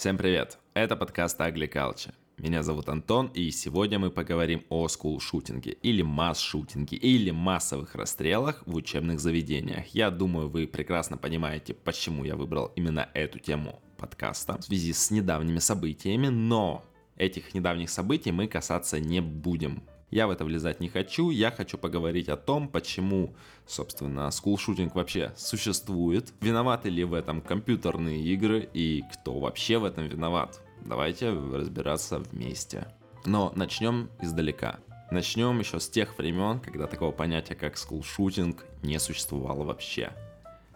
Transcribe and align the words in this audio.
Всем 0.00 0.16
привет! 0.16 0.56
Это 0.72 0.96
подкаст 0.96 1.38
Ugly 1.38 1.70
Culture. 1.70 2.14
Меня 2.38 2.62
зовут 2.62 2.88
Антон, 2.88 3.26
и 3.34 3.50
сегодня 3.50 3.98
мы 3.98 4.10
поговорим 4.10 4.64
о 4.70 4.88
скул-шутинге, 4.88 5.72
или 5.72 6.00
масс-шутинге, 6.00 6.96
или 6.96 7.30
массовых 7.30 7.94
расстрелах 7.94 8.62
в 8.64 8.74
учебных 8.74 9.20
заведениях. 9.20 9.88
Я 9.88 10.10
думаю, 10.10 10.48
вы 10.48 10.66
прекрасно 10.66 11.18
понимаете, 11.18 11.74
почему 11.74 12.24
я 12.24 12.34
выбрал 12.34 12.72
именно 12.76 13.10
эту 13.12 13.40
тему 13.40 13.82
подкаста 13.98 14.56
в 14.56 14.64
связи 14.64 14.94
с 14.94 15.10
недавними 15.10 15.58
событиями, 15.58 16.28
но 16.28 16.82
этих 17.18 17.52
недавних 17.52 17.90
событий 17.90 18.32
мы 18.32 18.48
касаться 18.48 18.98
не 18.98 19.20
будем. 19.20 19.82
Я 20.10 20.26
в 20.26 20.30
это 20.30 20.44
влезать 20.44 20.80
не 20.80 20.88
хочу, 20.88 21.30
я 21.30 21.52
хочу 21.52 21.78
поговорить 21.78 22.28
о 22.28 22.36
том, 22.36 22.68
почему, 22.68 23.34
собственно, 23.66 24.30
скулшутинг 24.30 24.94
вообще 24.96 25.32
существует, 25.36 26.32
виноваты 26.40 26.88
ли 26.90 27.04
в 27.04 27.14
этом 27.14 27.40
компьютерные 27.40 28.20
игры 28.20 28.68
и 28.74 29.04
кто 29.12 29.38
вообще 29.38 29.78
в 29.78 29.84
этом 29.84 30.08
виноват. 30.08 30.60
Давайте 30.84 31.30
разбираться 31.30 32.18
вместе. 32.18 32.88
Но 33.24 33.52
начнем 33.54 34.10
издалека. 34.20 34.80
Начнем 35.12 35.58
еще 35.58 35.78
с 35.78 35.88
тех 35.88 36.16
времен, 36.18 36.58
когда 36.58 36.86
такого 36.86 37.12
понятия, 37.12 37.54
как 37.54 37.76
скулшутинг, 37.76 38.64
не 38.82 38.98
существовало 38.98 39.64
вообще. 39.64 40.12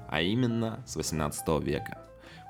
А 0.09 0.20
именно 0.20 0.84
с 0.87 0.95
18 0.95 1.48
века. 1.60 1.98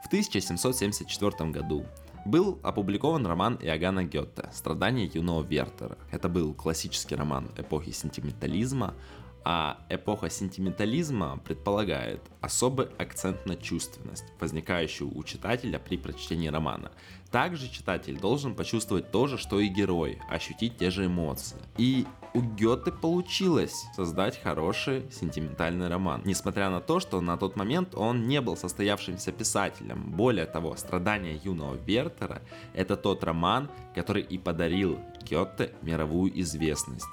В 0.02 0.08
1774 0.08 1.50
году 1.50 1.86
был 2.24 2.58
опубликован 2.62 3.26
роман 3.26 3.58
Иоганна 3.60 4.04
Гетте 4.04 4.48
«Страдания 4.52 5.10
юного 5.12 5.42
Вертера». 5.42 5.98
Это 6.10 6.28
был 6.28 6.54
классический 6.54 7.16
роман 7.16 7.50
эпохи 7.56 7.90
сентиментализма, 7.90 8.94
а 9.44 9.78
эпоха 9.90 10.30
сентиментализма 10.30 11.38
предполагает 11.44 12.20
особый 12.40 12.86
акцент 12.98 13.44
на 13.46 13.56
чувственность, 13.56 14.24
возникающую 14.40 15.10
у 15.14 15.22
читателя 15.22 15.78
при 15.78 15.96
прочтении 15.98 16.48
романа. 16.48 16.90
Также 17.30 17.68
читатель 17.68 18.18
должен 18.18 18.54
почувствовать 18.54 19.10
то 19.10 19.26
же, 19.26 19.38
что 19.38 19.60
и 19.60 19.68
герой, 19.68 20.18
ощутить 20.30 20.78
те 20.78 20.90
же 20.90 21.06
эмоции. 21.06 21.58
И 21.76 22.06
у 22.32 22.40
Гёте 22.40 22.90
получилось 22.90 23.84
создать 23.94 24.40
хороший 24.42 25.04
сентиментальный 25.10 25.88
роман, 25.88 26.22
несмотря 26.24 26.70
на 26.70 26.80
то, 26.80 27.00
что 27.00 27.20
на 27.20 27.36
тот 27.36 27.56
момент 27.56 27.94
он 27.94 28.26
не 28.26 28.40
был 28.40 28.56
состоявшимся 28.56 29.30
писателем. 29.32 30.12
Более 30.12 30.46
того, 30.46 30.74
«Страдания 30.76 31.38
юного 31.44 31.74
Вертера»— 31.74 32.40
это 32.74 32.96
тот 32.96 33.22
роман, 33.24 33.68
который 33.94 34.22
и 34.22 34.38
подарил 34.38 34.98
Гёте 35.28 35.72
мировую 35.82 36.40
известность. 36.40 37.06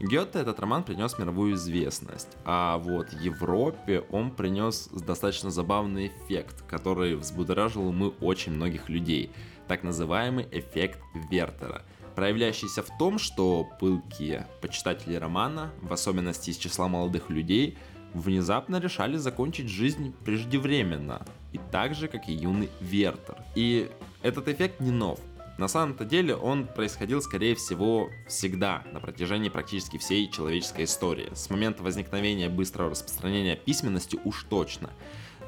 Гёте 0.00 0.38
этот 0.38 0.60
роман 0.60 0.84
принес 0.84 1.18
мировую 1.18 1.54
известность, 1.54 2.28
а 2.44 2.78
вот 2.78 3.12
Европе 3.12 4.04
он 4.10 4.30
принес 4.30 4.88
достаточно 4.92 5.50
забавный 5.50 6.06
эффект, 6.06 6.62
который 6.68 7.16
взбудоражил 7.16 7.88
умы 7.88 8.10
очень 8.20 8.52
многих 8.52 8.88
людей, 8.88 9.32
так 9.66 9.82
называемый 9.82 10.46
эффект 10.52 11.00
Вертера, 11.30 11.82
проявляющийся 12.14 12.84
в 12.84 12.96
том, 12.96 13.18
что 13.18 13.66
пылкие 13.80 14.46
почитатели 14.60 15.16
романа, 15.16 15.72
в 15.82 15.92
особенности 15.92 16.50
из 16.50 16.58
числа 16.58 16.86
молодых 16.86 17.28
людей, 17.28 17.76
внезапно 18.14 18.78
решали 18.78 19.16
закончить 19.16 19.68
жизнь 19.68 20.14
преждевременно, 20.24 21.26
и 21.52 21.58
так 21.72 21.94
же, 21.94 22.06
как 22.06 22.28
и 22.28 22.32
юный 22.32 22.70
Вертер. 22.80 23.36
И 23.56 23.90
этот 24.22 24.46
эффект 24.46 24.80
не 24.80 24.92
нов. 24.92 25.18
На 25.58 25.66
самом-то 25.66 26.04
деле 26.04 26.36
он 26.36 26.68
происходил, 26.68 27.20
скорее 27.20 27.56
всего, 27.56 28.10
всегда, 28.28 28.84
на 28.92 29.00
протяжении 29.00 29.48
практически 29.48 29.98
всей 29.98 30.30
человеческой 30.30 30.84
истории. 30.84 31.30
С 31.34 31.50
момента 31.50 31.82
возникновения 31.82 32.48
быстрого 32.48 32.90
распространения 32.90 33.56
письменности 33.56 34.20
уж 34.24 34.44
точно. 34.44 34.90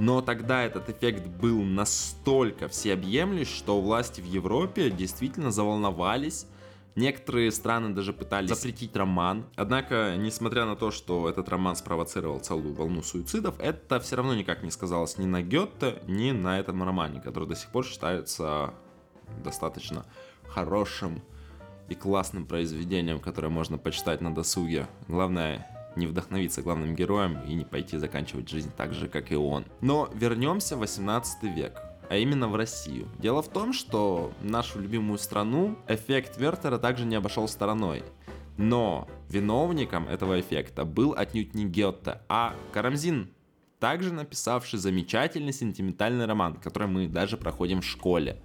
Но 0.00 0.20
тогда 0.20 0.64
этот 0.64 0.88
эффект 0.88 1.28
был 1.28 1.62
настолько 1.62 2.66
всеобъемлющ, 2.66 3.48
что 3.48 3.81
власти 3.81 4.20
в 4.20 4.25
Европе 4.25 4.91
действительно 4.91 5.50
заволновались, 5.50 6.47
Некоторые 6.97 7.53
страны 7.53 7.94
даже 7.94 8.12
пытались 8.12 8.50
запретить 8.50 8.97
роман. 8.97 9.47
Однако, 9.55 10.16
несмотря 10.19 10.64
на 10.64 10.75
то, 10.75 10.91
что 10.91 11.28
этот 11.28 11.48
роман 11.48 11.77
спровоцировал 11.77 12.41
целую 12.41 12.75
волну 12.75 13.03
суицидов, 13.03 13.54
это 13.60 14.00
все 14.00 14.16
равно 14.16 14.34
никак 14.34 14.65
не 14.65 14.72
сказалось 14.72 15.16
ни 15.16 15.25
на 15.25 15.41
Гетте, 15.41 16.03
ни 16.09 16.32
на 16.32 16.59
этом 16.59 16.82
романе, 16.82 17.21
который 17.21 17.48
до 17.48 17.54
сих 17.54 17.71
пор 17.71 17.87
считается 17.87 18.75
достаточно 19.42 20.04
хорошим 20.46 21.22
и 21.88 21.94
классным 21.94 22.46
произведением, 22.46 23.20
которое 23.20 23.48
можно 23.48 23.78
почитать 23.78 24.20
на 24.20 24.34
досуге. 24.34 24.86
Главное, 25.08 25.66
не 25.96 26.06
вдохновиться 26.06 26.62
главным 26.62 26.94
героем 26.94 27.41
и 27.46 27.54
не 27.54 27.64
пойти 27.64 27.98
заканчивать 27.98 28.48
жизнь 28.48 28.72
так 28.76 28.94
же, 28.94 29.08
как 29.08 29.32
и 29.32 29.36
он. 29.36 29.64
Но 29.80 30.08
вернемся 30.14 30.76
в 30.76 30.80
18 30.80 31.42
век 31.54 31.80
а 32.10 32.16
именно 32.16 32.48
в 32.48 32.56
Россию. 32.56 33.08
Дело 33.20 33.41
в 33.41 33.48
том, 33.48 33.72
что 33.72 34.32
нашу 34.42 34.80
любимую 34.80 35.16
страну 35.16 35.78
эффект 35.86 36.36
Вертера 36.38 36.76
также 36.76 37.06
не 37.06 37.14
обошел 37.14 37.47
стороной. 37.47 38.02
Но 38.56 39.08
виновником 39.28 40.08
этого 40.08 40.41
эффекта 40.41 40.84
был 40.84 41.14
отнюдь 41.16 41.54
не 41.54 41.66
Гетте, 41.66 42.20
а 42.28 42.56
Карамзин, 42.72 43.30
также 43.78 44.12
написавший 44.12 44.80
замечательный 44.80 45.52
сентиментальный 45.52 46.26
роман, 46.26 46.56
который 46.56 46.88
мы 46.88 47.06
даже 47.06 47.36
проходим 47.36 47.80
в 47.80 47.86
школе. 47.86 48.42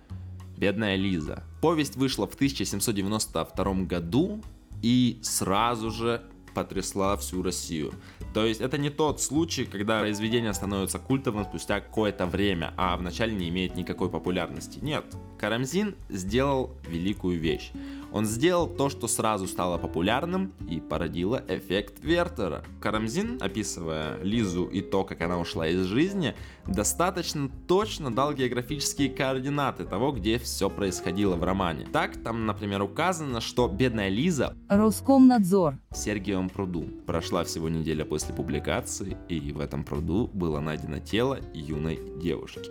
Бедная 0.57 0.95
Лиза. 0.95 1.43
Повесть 1.61 1.95
вышла 1.95 2.27
в 2.27 2.35
1792 2.35 3.73
году 3.85 4.41
и 4.81 5.19
сразу 5.21 5.91
же 5.91 6.21
потрясла 6.53 7.17
всю 7.17 7.43
Россию. 7.43 7.93
То 8.33 8.45
есть 8.45 8.61
это 8.61 8.77
не 8.77 8.89
тот 8.89 9.21
случай, 9.21 9.65
когда 9.65 9.99
произведение 9.99 10.53
становится 10.53 10.97
культовым 10.97 11.43
спустя 11.43 11.81
какое-то 11.81 12.25
время, 12.25 12.73
а 12.77 12.95
вначале 12.97 13.35
не 13.35 13.49
имеет 13.49 13.75
никакой 13.75 14.09
популярности. 14.09 14.79
Нет, 14.81 15.05
Карамзин 15.37 15.95
сделал 16.09 16.71
великую 16.87 17.39
вещь. 17.39 17.71
Он 18.11 18.25
сделал 18.25 18.67
то, 18.67 18.89
что 18.89 19.07
сразу 19.07 19.47
стало 19.47 19.77
популярным 19.77 20.53
и 20.69 20.79
породило 20.79 21.43
эффект 21.47 21.95
Вертера. 22.01 22.63
Карамзин, 22.81 23.39
описывая 23.41 24.17
Лизу 24.21 24.65
и 24.65 24.81
то, 24.81 25.03
как 25.03 25.21
она 25.21 25.39
ушла 25.39 25.67
из 25.67 25.85
жизни, 25.85 26.35
достаточно 26.65 27.49
точно 27.67 28.13
дал 28.13 28.33
географические 28.33 29.09
координаты 29.09 29.85
того, 29.85 30.11
где 30.11 30.39
все 30.39 30.69
происходило 30.69 31.35
в 31.35 31.43
романе. 31.43 31.87
Так, 31.91 32.17
там, 32.23 32.45
например, 32.45 32.81
указано, 32.81 33.41
что 33.41 33.67
бедная 33.67 34.09
Лиза 34.09 34.55
Роскомнадзор 34.69 35.77
в 35.91 35.97
Сергиевом 35.97 36.49
пруду. 36.49 36.85
Прошла 37.05 37.43
всего 37.43 37.69
неделя 37.69 38.05
после 38.05 38.33
публикации, 38.33 39.17
и 39.29 39.51
в 39.51 39.59
этом 39.59 39.83
пруду 39.83 40.29
было 40.33 40.59
найдено 40.59 40.99
тело 40.99 41.39
юной 41.53 41.99
девушки. 42.21 42.69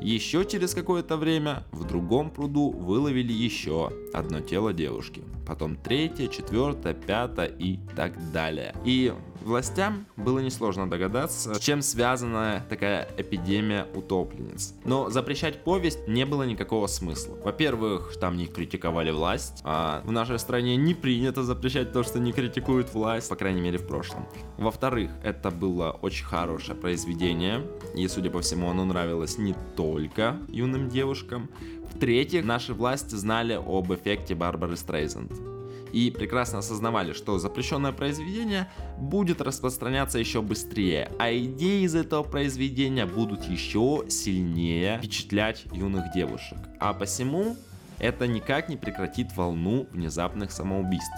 Еще 0.00 0.44
через 0.44 0.74
какое-то 0.74 1.16
время 1.16 1.64
в 1.72 1.84
другом 1.84 2.30
пруду 2.30 2.70
выловили 2.70 3.32
еще 3.32 3.90
одно 4.12 4.40
тело 4.40 4.72
девушки. 4.72 5.22
Потом 5.46 5.76
третье, 5.76 6.28
четвертое, 6.28 6.94
пятое 6.94 7.46
и 7.46 7.78
так 7.96 8.12
далее. 8.32 8.74
И 8.84 9.12
Властям 9.46 10.06
было 10.16 10.40
несложно 10.40 10.90
догадаться, 10.90 11.54
с 11.54 11.60
чем 11.60 11.80
связана 11.80 12.66
такая 12.68 13.08
эпидемия 13.16 13.86
утопленниц. 13.94 14.74
Но 14.84 15.08
запрещать 15.08 15.62
повесть 15.62 16.08
не 16.08 16.26
было 16.26 16.42
никакого 16.42 16.88
смысла. 16.88 17.36
Во-первых, 17.44 18.16
там 18.18 18.36
не 18.36 18.48
критиковали 18.48 19.12
власть, 19.12 19.60
а 19.62 20.02
в 20.04 20.10
нашей 20.10 20.40
стране 20.40 20.74
не 20.74 20.94
принято 20.94 21.44
запрещать 21.44 21.92
то, 21.92 22.02
что 22.02 22.18
не 22.18 22.32
критикует 22.32 22.92
власть, 22.92 23.28
по 23.28 23.36
крайней 23.36 23.60
мере 23.60 23.78
в 23.78 23.86
прошлом. 23.86 24.26
Во-вторых, 24.58 25.12
это 25.22 25.52
было 25.52 25.92
очень 26.02 26.24
хорошее 26.24 26.76
произведение, 26.76 27.64
и, 27.94 28.08
судя 28.08 28.30
по 28.30 28.40
всему, 28.40 28.68
оно 28.68 28.84
нравилось 28.84 29.38
не 29.38 29.54
только 29.76 30.38
юным 30.48 30.88
девушкам. 30.88 31.48
В-третьих, 31.94 32.44
наши 32.44 32.74
власти 32.74 33.14
знали 33.14 33.52
об 33.52 33.94
эффекте 33.94 34.34
Барбары 34.34 34.76
Стрейзенд 34.76 35.55
и 35.92 36.10
прекрасно 36.10 36.58
осознавали, 36.58 37.12
что 37.12 37.38
запрещенное 37.38 37.92
произведение 37.92 38.68
будет 38.98 39.40
распространяться 39.40 40.18
еще 40.18 40.42
быстрее, 40.42 41.10
а 41.18 41.32
идеи 41.32 41.84
из 41.84 41.94
этого 41.94 42.22
произведения 42.22 43.06
будут 43.06 43.44
еще 43.44 44.04
сильнее 44.08 44.98
впечатлять 44.98 45.64
юных 45.72 46.12
девушек. 46.12 46.58
А 46.78 46.92
посему 46.92 47.56
это 47.98 48.26
никак 48.26 48.68
не 48.68 48.76
прекратит 48.76 49.34
волну 49.36 49.86
внезапных 49.90 50.52
самоубийств. 50.52 51.14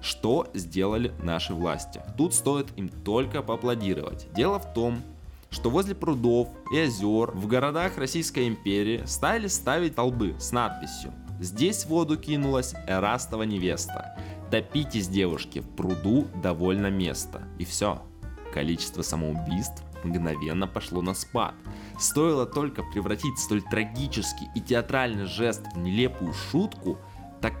Что 0.00 0.48
сделали 0.54 1.12
наши 1.22 1.54
власти? 1.54 2.00
Тут 2.16 2.34
стоит 2.34 2.68
им 2.76 2.88
только 2.88 3.42
поаплодировать. 3.42 4.28
Дело 4.34 4.58
в 4.58 4.72
том, 4.72 5.02
что 5.50 5.70
возле 5.70 5.94
прудов 5.94 6.48
и 6.72 6.78
озер 6.78 7.30
в 7.32 7.46
городах 7.46 7.98
Российской 7.98 8.48
империи 8.48 9.02
стали 9.06 9.46
ставить 9.48 9.94
толбы 9.94 10.36
с 10.38 10.52
надписью 10.52 11.12
Здесь 11.40 11.84
в 11.84 11.88
воду 11.88 12.16
кинулась 12.16 12.74
Эрастова 12.86 13.42
невеста. 13.42 14.16
Топитесь, 14.50 15.08
девушки, 15.08 15.60
в 15.60 15.68
пруду 15.68 16.26
довольно 16.42 16.88
места. 16.88 17.42
И 17.58 17.64
все. 17.64 18.02
Количество 18.52 19.02
самоубийств 19.02 19.82
мгновенно 20.04 20.66
пошло 20.66 21.02
на 21.02 21.14
спад. 21.14 21.54
Стоило 21.98 22.46
только 22.46 22.82
превратить 22.82 23.38
столь 23.38 23.62
трагический 23.62 24.48
и 24.54 24.60
театральный 24.60 25.26
жест 25.26 25.62
в 25.74 25.78
нелепую 25.78 26.32
шутку, 26.32 26.98
так 27.40 27.54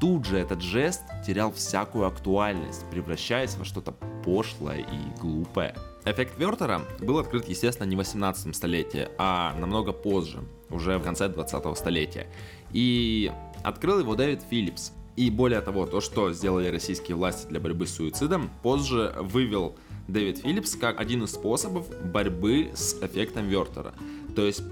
тут 0.00 0.26
же 0.26 0.38
этот 0.38 0.60
жест 0.60 1.02
терял 1.26 1.52
всякую 1.52 2.06
актуальность, 2.06 2.84
превращаясь 2.90 3.56
во 3.56 3.64
что-то 3.64 3.92
пошлое 4.24 4.78
и 4.78 5.20
глупое. 5.20 5.74
Эффект 6.04 6.36
Вертера 6.36 6.82
был 7.00 7.18
открыт, 7.18 7.48
естественно, 7.48 7.86
не 7.86 7.94
в 7.94 8.00
18 8.00 8.56
столетии, 8.56 9.08
а 9.18 9.54
намного 9.58 9.92
позже, 9.92 10.40
уже 10.68 10.98
в 10.98 11.04
конце 11.04 11.28
20 11.28 11.76
столетия. 11.78 12.26
И 12.72 13.30
открыл 13.62 14.00
его 14.00 14.16
Дэвид 14.16 14.42
Филлипс. 14.50 14.92
И 15.14 15.30
более 15.30 15.60
того, 15.60 15.86
то, 15.86 16.00
что 16.00 16.32
сделали 16.32 16.68
российские 16.68 17.16
власти 17.16 17.46
для 17.46 17.60
борьбы 17.60 17.86
с 17.86 17.94
суицидом, 17.94 18.50
позже 18.62 19.14
вывел 19.20 19.76
Дэвид 20.08 20.38
Филлипс 20.38 20.74
как 20.74 20.98
один 20.98 21.22
из 21.22 21.32
способов 21.32 21.86
борьбы 22.10 22.72
с 22.74 22.94
эффектом 23.00 23.46
Вертера. 23.46 23.94
То 24.34 24.44
есть 24.44 24.62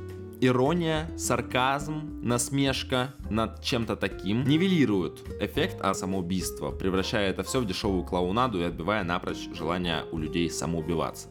ирония, 0.41 1.11
сарказм, 1.17 2.21
насмешка 2.23 3.15
над 3.29 3.63
чем-то 3.63 3.97
таким 3.97 4.45
нивелируют 4.45 5.23
эффект 5.41 5.77
а 5.81 5.95
самоубийства, 5.95 6.71
превращая 6.71 7.31
это 7.31 7.43
все 7.43 7.61
в 7.61 7.67
дешевую 7.67 8.05
клоунаду 8.05 8.61
и 8.61 8.65
отбивая 8.65 9.05
напрочь 9.05 9.49
желание 9.55 10.05
у 10.13 10.19
людей 10.19 10.51
самоубиваться. 10.51 11.29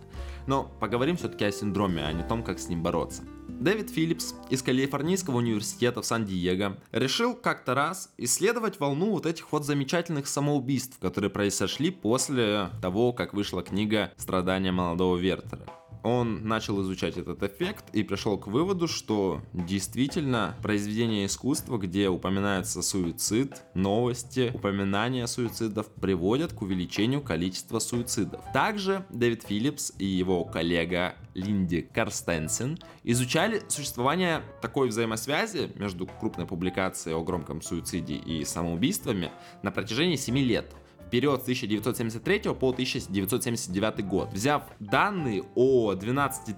Но 0.48 0.72
поговорим 0.80 1.18
все-таки 1.18 1.46
о 1.46 1.52
синдроме, 1.52 2.04
а 2.04 2.12
не 2.12 2.24
том, 2.24 2.44
как 2.44 2.60
с 2.60 2.70
ним 2.70 2.82
бороться. 2.82 3.24
Дэвид 3.48 3.90
Филлипс 3.90 4.36
из 4.50 4.62
Калифорнийского 4.62 5.38
университета 5.38 6.02
в 6.02 6.06
Сан-Диего 6.06 6.78
решил 6.92 7.36
как-то 7.36 7.76
раз 7.76 8.12
исследовать 8.18 8.80
волну 8.80 9.12
вот 9.12 9.26
этих 9.26 9.52
вот 9.52 9.66
замечательных 9.66 10.28
самоубийств, 10.28 10.98
которые 11.00 11.30
произошли 11.30 11.92
после 11.92 12.70
того, 12.82 13.12
как 13.12 13.34
вышла 13.34 13.62
книга 13.62 14.12
«Страдания 14.18 14.72
молодого 14.72 15.18
Вертера» 15.18 15.79
он 16.04 16.48
начал 16.48 16.81
изучать 16.81 17.18
этот 17.18 17.44
эффект 17.44 17.86
и 17.94 18.04
пришел 18.04 18.38
к 18.38 18.48
выводу, 18.48 18.88
что 18.88 19.42
действительно 19.54 20.56
произведение 20.62 21.25
искусства, 21.25 21.78
где 21.78 22.10
упоминается 22.10 22.81
суицид, 22.81 23.63
новости, 23.74 24.51
упоминания 24.54 25.28
суицидов 25.28 25.88
приводят 25.88 26.54
к 26.54 26.62
увеличению 26.62 27.22
количества 27.22 27.80
суицидов. 27.80 28.44
Также 28.54 29.06
Дэвид 29.10 29.44
Филлипс 29.44 29.94
и 29.98 30.06
его 30.06 30.46
коллега 30.46 31.16
Линди 31.34 31.81
Карстенсен 31.81 32.78
изучали 33.04 33.62
существование 33.68 34.42
такой 34.62 34.90
взаимосвязи 34.90 35.72
между 35.75 36.06
крупной 36.06 36.45
публикацией 36.45 37.16
о 37.16 37.24
громком 37.24 37.62
суициде 37.62 38.16
и 38.16 38.44
самоубийствами 38.45 39.31
на 39.63 39.72
протяжении 39.72 40.16
7 40.16 40.38
лет 40.38 40.74
период 41.10 41.42
с 41.42 41.44
1973 41.44 42.54
по 42.54 42.70
1979 42.70 44.06
год, 44.06 44.32
взяв 44.32 44.64
данные 44.80 45.44
о 45.56 45.94
12 45.94 46.56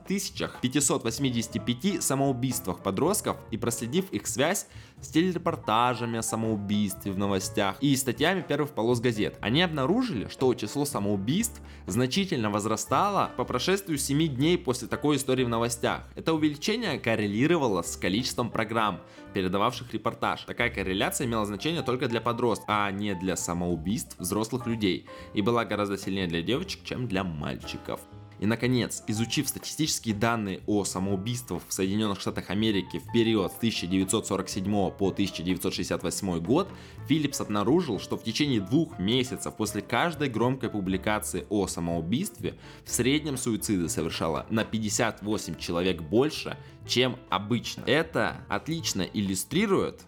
585 0.61 2.03
самоубийствах 2.03 2.83
подростков 2.83 3.37
и 3.51 3.57
проследив 3.57 4.11
их 4.11 4.27
связь 4.27 4.67
с 5.01 5.07
телерепортажами 5.07 6.19
о 6.19 6.21
самоубийстве 6.21 7.11
в 7.11 7.17
новостях 7.17 7.77
и 7.81 7.95
статьями 7.95 8.41
первых 8.47 8.71
полос 8.71 8.99
газет. 8.99 9.37
Они 9.41 9.61
обнаружили, 9.61 10.27
что 10.29 10.53
число 10.53 10.85
самоубийств 10.85 11.61
значительно 11.87 12.49
возрастало 12.49 13.31
по 13.37 13.43
прошествию 13.43 13.97
7 13.97 14.27
дней 14.27 14.57
после 14.57 14.87
такой 14.87 15.17
истории 15.17 15.43
в 15.43 15.49
новостях. 15.49 16.03
Это 16.15 16.33
увеличение 16.33 16.99
коррелировало 16.99 17.81
с 17.81 17.97
количеством 17.97 18.49
программ, 18.51 19.01
передававших 19.33 19.93
репортаж. 19.93 20.41
Такая 20.41 20.69
корреляция 20.69 21.27
имела 21.27 21.45
значение 21.45 21.81
только 21.81 22.07
для 22.07 22.21
подростков, 22.21 22.65
а 22.69 22.91
не 22.91 23.15
для 23.15 23.35
самоубийств 23.35 24.17
взрослых 24.19 24.67
людей, 24.67 25.07
и 25.33 25.41
была 25.41 25.65
гораздо 25.65 25.97
сильнее 25.97 26.27
для 26.27 26.41
девочек, 26.41 26.83
чем 26.83 27.07
для 27.07 27.23
мальчиков. 27.23 27.99
И, 28.41 28.47
наконец, 28.47 29.03
изучив 29.05 29.47
статистические 29.47 30.15
данные 30.15 30.61
о 30.65 30.83
самоубийствах 30.83 31.61
в 31.67 31.71
Соединенных 31.71 32.19
Штатах 32.19 32.49
Америки 32.49 32.97
в 32.97 33.11
период 33.13 33.51
с 33.53 33.57
1947 33.57 34.65
по 34.91 35.09
1968 35.09 36.39
год, 36.39 36.67
Филлипс 37.07 37.39
обнаружил, 37.39 37.99
что 37.99 38.17
в 38.17 38.23
течение 38.23 38.59
двух 38.59 38.97
месяцев 38.97 39.55
после 39.55 39.83
каждой 39.83 40.27
громкой 40.27 40.71
публикации 40.71 41.45
о 41.49 41.67
самоубийстве 41.67 42.57
в 42.83 42.89
среднем 42.89 43.37
суициды 43.37 43.87
совершало 43.87 44.47
на 44.49 44.65
58 44.65 45.57
человек 45.57 46.01
больше, 46.01 46.57
чем 46.87 47.17
обычно. 47.29 47.83
Это 47.85 48.43
отлично 48.49 49.03
иллюстрирует 49.03 50.01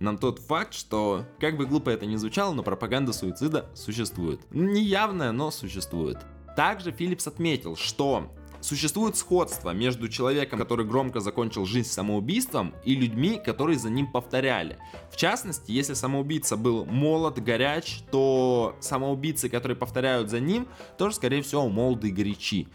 нам 0.00 0.18
тот 0.18 0.40
факт, 0.40 0.74
что, 0.74 1.24
как 1.40 1.56
бы 1.56 1.66
глупо 1.66 1.90
это 1.90 2.04
ни 2.04 2.16
звучало, 2.16 2.52
но 2.52 2.62
пропаганда 2.62 3.12
суицида 3.12 3.70
существует. 3.74 4.40
Не 4.50 4.82
явная, 4.82 5.32
но 5.32 5.50
существует. 5.50 6.18
Также 6.56 6.90
Филлипс 6.90 7.26
отметил, 7.26 7.76
что 7.76 8.30
Существует 8.66 9.16
сходство 9.16 9.70
между 9.70 10.08
человеком, 10.08 10.58
который 10.58 10.84
громко 10.84 11.20
закончил 11.20 11.66
жизнь 11.66 11.88
самоубийством, 11.88 12.74
и 12.84 12.96
людьми, 12.96 13.40
которые 13.44 13.78
за 13.78 13.90
ним 13.90 14.10
повторяли. 14.10 14.78
В 15.08 15.16
частности, 15.16 15.70
если 15.70 15.94
самоубийца 15.94 16.56
был 16.56 16.84
молод, 16.84 17.40
горяч, 17.40 18.00
то 18.10 18.74
самоубийцы, 18.80 19.48
которые 19.48 19.76
повторяют 19.76 20.30
за 20.30 20.40
ним, 20.40 20.66
тоже, 20.98 21.14
скорее 21.14 21.42
всего, 21.42 21.68
молоды 21.68 22.08
и 22.08 22.10
горячи. 22.10 22.66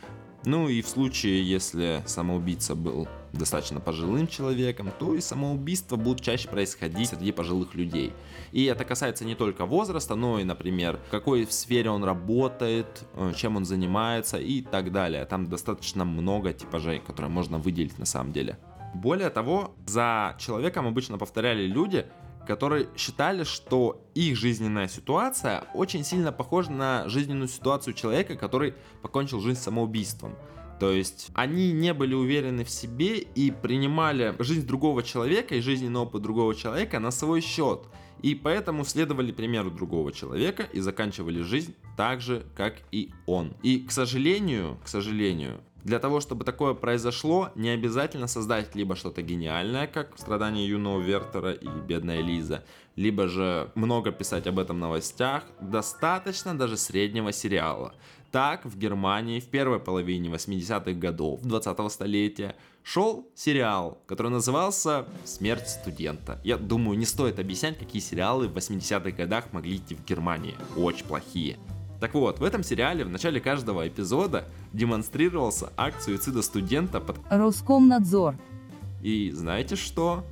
Ну 0.46 0.70
и 0.70 0.82
в 0.82 0.88
случае, 0.88 1.44
если 1.44 2.02
самоубийца 2.06 2.74
был 2.74 3.10
достаточно 3.34 3.80
пожилым 3.80 4.28
человеком, 4.28 4.92
то 4.98 5.14
и 5.14 5.20
самоубийства 5.20 5.98
будут 5.98 6.22
чаще 6.22 6.48
происходить 6.48 7.10
среди 7.10 7.32
пожилых 7.32 7.76
людей. 7.76 8.14
И 8.52 8.66
это 8.66 8.84
касается 8.84 9.26
не 9.26 9.36
только 9.36 9.66
возраста, 9.66 10.16
но 10.16 10.40
и, 10.40 10.44
например, 10.44 11.00
в 11.08 11.10
какой 11.10 11.48
сфере 11.48 11.90
он 11.90 12.04
работает, 12.04 13.04
э, 13.14 13.34
чем 13.36 13.56
он 13.56 13.66
занимается 13.66 14.38
и 14.38 14.62
так 14.62 14.92
далее. 14.92 15.26
Там 15.26 15.50
достаточно 15.50 16.06
много 16.06 16.54
типажей, 16.54 17.00
которые 17.00 17.32
можно 17.32 17.58
выделить 17.58 17.98
на 17.98 18.06
самом 18.06 18.34
деле. 18.34 18.58
Более 18.94 19.30
того, 19.30 19.74
за 19.86 20.36
человеком 20.38 20.86
обычно 20.86 21.18
повторяли 21.18 21.66
люди, 21.66 22.06
которые 22.46 22.90
считали, 22.98 23.44
что 23.44 24.02
их 24.16 24.36
жизненная 24.36 24.88
ситуация 24.88 25.64
очень 25.74 26.04
сильно 26.04 26.32
похожа 26.32 26.72
на 26.72 27.08
жизненную 27.08 27.48
ситуацию 27.48 27.94
человека, 27.94 28.36
который 28.36 28.74
покончил 29.02 29.40
жизнь 29.40 29.60
самоубийством. 29.60 30.36
То 30.80 30.92
есть 30.92 31.30
они 31.36 31.72
не 31.72 31.94
были 31.94 32.16
уверены 32.16 32.64
в 32.64 32.70
себе 32.70 33.20
и 33.20 33.52
принимали 33.52 34.36
жизнь 34.40 34.66
другого 34.66 35.04
человека 35.04 35.56
и 35.56 35.62
жизненный 35.62 36.00
опыт 36.00 36.24
другого 36.24 36.56
человека 36.56 37.00
на 37.00 37.12
свой 37.12 37.42
счет. 37.42 37.82
И 38.22 38.36
поэтому 38.36 38.86
следовали 38.86 39.32
примеру 39.32 39.72
другого 39.72 40.12
человека 40.12 40.68
и 40.74 40.80
заканчивали 40.80 41.42
жизнь 41.42 41.76
так 41.98 42.22
же, 42.22 42.44
как 42.56 42.76
и 42.92 43.12
он. 43.26 43.54
И, 43.64 43.80
к 43.80 43.92
сожалению, 43.92 44.78
к 44.84 44.88
сожалению, 44.88 45.62
для 45.84 45.98
того, 45.98 46.20
чтобы 46.20 46.46
такое 46.46 46.76
произошло, 46.76 47.50
не 47.56 47.70
обязательно 47.70 48.28
создать 48.28 48.76
либо 48.76 48.96
что-то 48.96 49.24
гениальное, 49.24 49.88
как 49.88 50.18
«Страдания 50.18 50.68
юного 50.68 51.02
Вертера» 51.02 51.54
и 51.54 51.68
«Бедная 51.68 52.22
Лиза», 52.22 52.64
либо 52.96 53.28
же 53.28 53.72
много 53.74 54.12
писать 54.12 54.46
об 54.46 54.60
этом 54.60 54.76
в 54.76 54.80
новостях, 54.80 55.44
достаточно 55.60 56.56
даже 56.56 56.78
среднего 56.78 57.32
сериала. 57.32 57.96
Так, 58.32 58.64
в 58.64 58.78
Германии 58.78 59.42
в 59.42 59.48
первой 59.48 59.82
половине 59.82 60.30
80-х 60.30 60.94
годов 60.94 61.42
20-го 61.42 61.90
столетия 61.90 62.56
шел 62.82 63.28
сериал, 63.36 63.98
который 64.08 64.32
назывался 64.32 65.06
«Смерть 65.26 65.68
студента». 65.68 66.40
Я 66.46 66.56
думаю, 66.58 66.98
не 66.98 67.06
стоит 67.06 67.40
объяснять, 67.40 67.78
какие 67.78 68.02
сериалы 68.02 68.48
в 68.48 68.56
80-х 68.56 69.12
годах 69.12 69.52
могли 69.52 69.76
идти 69.76 69.96
в 69.96 70.06
Германии. 70.06 70.56
Очень 70.78 71.06
плохие. 71.08 71.60
Так 72.00 72.14
вот, 72.14 72.40
в 72.40 72.44
этом 72.46 72.64
сериале 72.64 73.04
в 73.04 73.10
начале 73.10 73.42
каждого 73.42 73.86
эпизода 73.86 74.46
демонстрировался 74.72 75.74
акт 75.76 76.02
суицида 76.02 76.42
студента 76.42 77.02
под 77.02 77.18
Роскомнадзор. 77.30 78.38
И 79.02 79.30
знаете 79.32 79.76
что? 79.76 80.24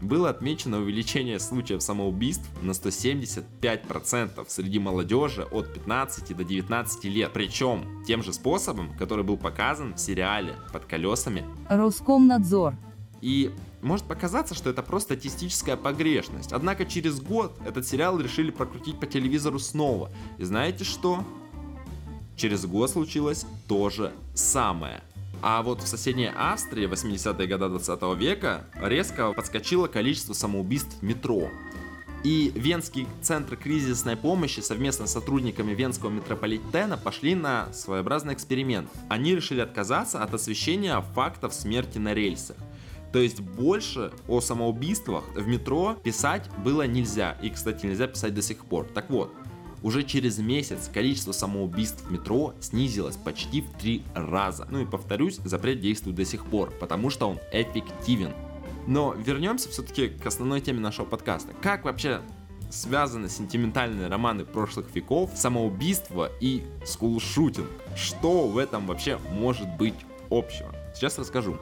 Было 0.00 0.28
отмечено 0.28 0.78
увеличение 0.78 1.40
случаев 1.40 1.82
самоубийств 1.82 2.48
на 2.62 2.72
175% 2.72 4.44
среди 4.48 4.78
молодежи 4.78 5.44
от 5.44 5.72
15 5.72 6.36
до 6.36 6.44
19 6.44 7.04
лет. 7.04 7.32
Причем 7.32 8.04
тем 8.06 8.22
же 8.22 8.32
способом, 8.34 8.94
который 8.98 9.24
был 9.24 9.38
показан 9.38 9.94
в 9.94 9.98
сериале 9.98 10.54
«Под 10.72 10.84
колесами». 10.84 11.44
Роскомнадзор. 11.68 12.74
И 13.22 13.50
может 13.80 14.04
показаться, 14.06 14.54
что 14.54 14.68
это 14.68 14.82
просто 14.82 15.14
статистическая 15.14 15.76
погрешность. 15.76 16.52
Однако 16.52 16.84
через 16.84 17.20
год 17.20 17.56
этот 17.66 17.86
сериал 17.86 18.20
решили 18.20 18.50
прокрутить 18.50 19.00
по 19.00 19.06
телевизору 19.06 19.58
снова. 19.58 20.10
И 20.38 20.44
знаете 20.44 20.84
что? 20.84 21.24
Через 22.36 22.66
год 22.66 22.90
случилось 22.90 23.46
то 23.66 23.88
же 23.88 24.12
самое. 24.34 25.02
А 25.42 25.62
вот 25.62 25.82
в 25.82 25.86
соседней 25.86 26.30
Австрии 26.34 26.88
80-е 26.88 27.46
годы 27.46 27.68
20 27.68 28.18
века 28.18 28.64
резко 28.74 29.32
подскочило 29.32 29.86
количество 29.86 30.32
самоубийств 30.32 30.96
в 31.00 31.02
метро. 31.02 31.50
И 32.24 32.50
Венский 32.56 33.06
центр 33.22 33.56
кризисной 33.56 34.16
помощи 34.16 34.60
совместно 34.60 35.06
с 35.06 35.12
сотрудниками 35.12 35.74
Венского 35.74 36.10
метрополитена 36.10 36.96
пошли 36.96 37.34
на 37.34 37.72
своеобразный 37.72 38.34
эксперимент. 38.34 38.90
Они 39.08 39.36
решили 39.36 39.60
отказаться 39.60 40.22
от 40.22 40.34
освещения 40.34 41.00
фактов 41.14 41.54
смерти 41.54 41.98
на 41.98 42.14
рельсах. 42.14 42.56
То 43.12 43.20
есть 43.20 43.40
больше 43.40 44.12
о 44.26 44.40
самоубийствах 44.40 45.24
в 45.34 45.46
метро 45.46 45.96
писать 46.02 46.50
было 46.64 46.86
нельзя. 46.86 47.38
И, 47.42 47.50
кстати, 47.50 47.86
нельзя 47.86 48.08
писать 48.08 48.34
до 48.34 48.42
сих 48.42 48.64
пор. 48.64 48.86
Так 48.92 49.08
вот, 49.08 49.32
уже 49.86 50.02
через 50.02 50.38
месяц 50.38 50.90
количество 50.92 51.30
самоубийств 51.30 52.02
в 52.02 52.10
метро 52.10 52.54
снизилось 52.58 53.16
почти 53.16 53.60
в 53.60 53.70
три 53.78 54.02
раза. 54.16 54.66
Ну 54.68 54.80
и 54.80 54.84
повторюсь, 54.84 55.36
запрет 55.44 55.80
действует 55.80 56.16
до 56.16 56.24
сих 56.24 56.44
пор, 56.44 56.72
потому 56.80 57.08
что 57.08 57.30
он 57.30 57.38
эффективен. 57.52 58.32
Но 58.88 59.12
вернемся 59.12 59.68
все-таки 59.68 60.08
к 60.08 60.26
основной 60.26 60.60
теме 60.60 60.80
нашего 60.80 61.06
подкаста. 61.06 61.52
Как 61.62 61.84
вообще 61.84 62.20
связаны 62.68 63.28
сентиментальные 63.28 64.08
романы 64.08 64.44
прошлых 64.44 64.92
веков, 64.92 65.30
самоубийство 65.36 66.32
и 66.40 66.64
скулшутинг? 66.84 67.68
Что 67.94 68.48
в 68.48 68.58
этом 68.58 68.88
вообще 68.88 69.20
может 69.30 69.68
быть 69.76 69.94
общего? 70.30 70.74
Сейчас 70.96 71.16
расскажу. 71.16 71.58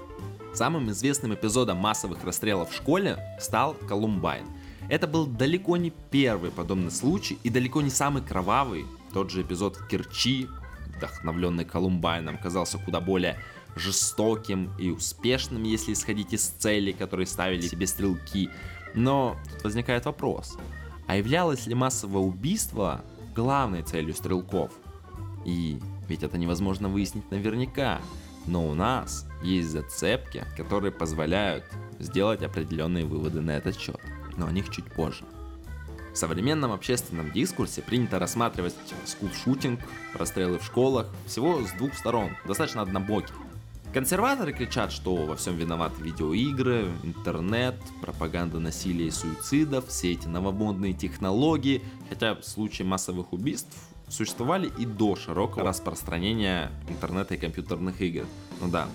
Самым 0.55 0.91
известным 0.93 1.35
эпизодом 1.35 1.77
массовых 1.77 2.25
расстрелов 2.25 2.71
в 2.71 2.75
школе 2.75 3.19
стал 3.39 3.75
Колумбайн. 3.75 4.47
Это 4.89 5.07
был 5.07 5.27
далеко 5.27 5.77
не 5.77 5.91
первый 5.91 6.51
подобный 6.51 6.91
случай 6.91 7.39
и 7.43 7.51
далеко 7.51 7.81
не 7.83 7.91
самый 7.91 8.23
кровавый. 8.23 8.85
Тот 9.13 9.31
же 9.31 9.43
эпизод 9.43 9.77
в 9.77 9.87
Керчи, 9.87 10.49
вдохновленный 10.97 11.65
Колумбайном, 11.65 12.39
казался 12.39 12.79
куда 12.79 13.01
более 13.01 13.39
жестоким 13.77 14.71
и 14.79 14.91
успешным, 14.91 15.63
если 15.65 15.93
исходить 15.93 16.33
из 16.33 16.47
целей, 16.47 16.93
которые 16.93 17.27
ставили 17.27 17.63
себе 17.63 17.87
стрелки. 17.87 18.51
Но 18.95 19.37
тут 19.53 19.65
возникает 19.65 20.05
вопрос, 20.05 20.57
а 21.07 21.17
являлось 21.17 21.67
ли 21.67 21.75
массовое 21.75 22.23
убийство 22.23 23.05
главной 23.35 23.83
целью 23.83 24.15
стрелков? 24.15 24.73
И 25.45 25.81
ведь 26.09 26.23
это 26.23 26.39
невозможно 26.39 26.89
выяснить 26.89 27.31
наверняка, 27.31 28.01
но 28.47 28.67
у 28.67 28.75
нас 28.75 29.27
есть 29.43 29.71
зацепки, 29.71 30.45
которые 30.57 30.93
позволяют 30.93 31.65
сделать 31.99 32.43
определенные 32.43 33.05
выводы 33.05 33.41
на 33.41 33.53
этот 33.53 33.79
счет, 33.79 34.01
но 34.37 34.47
о 34.47 34.53
них 34.53 34.71
чуть 34.71 34.93
позже. 34.93 35.25
В 36.13 36.17
современном 36.17 36.71
общественном 36.71 37.33
дискурсе 37.33 37.83
принято 37.83 38.21
рассматривать 38.21 38.75
скулшутинг, 39.05 39.81
расстрелы 40.15 40.59
в 40.59 40.65
школах 40.65 41.09
всего 41.27 41.61
с 41.67 41.73
двух 41.73 41.95
сторон, 41.95 42.31
достаточно 42.47 42.83
однобоких. 42.83 43.35
Консерваторы 43.93 44.53
кричат, 44.53 44.91
что 44.93 45.15
во 45.15 45.37
всем 45.37 45.57
виноваты 45.57 46.03
видеоигры, 46.03 46.89
интернет, 47.05 47.77
пропаганда 48.01 48.59
насилия 48.59 49.07
и 49.07 49.11
суицидов, 49.11 49.89
все 49.89 50.13
эти 50.13 50.27
новомодные 50.27 50.95
технологии, 50.95 51.83
хотя 52.09 52.41
случаи 52.43 52.83
массовых 52.83 53.33
убийств 53.33 53.73
существовали 54.09 54.71
и 54.79 54.85
до 54.85 55.17
широкого 55.17 55.65
распространения 55.65 56.71
интернета 56.89 57.35
и 57.35 57.39
компьютерных 57.39 58.01
игр. 58.01 58.27
Ну 58.61 58.69
да, 58.69 58.89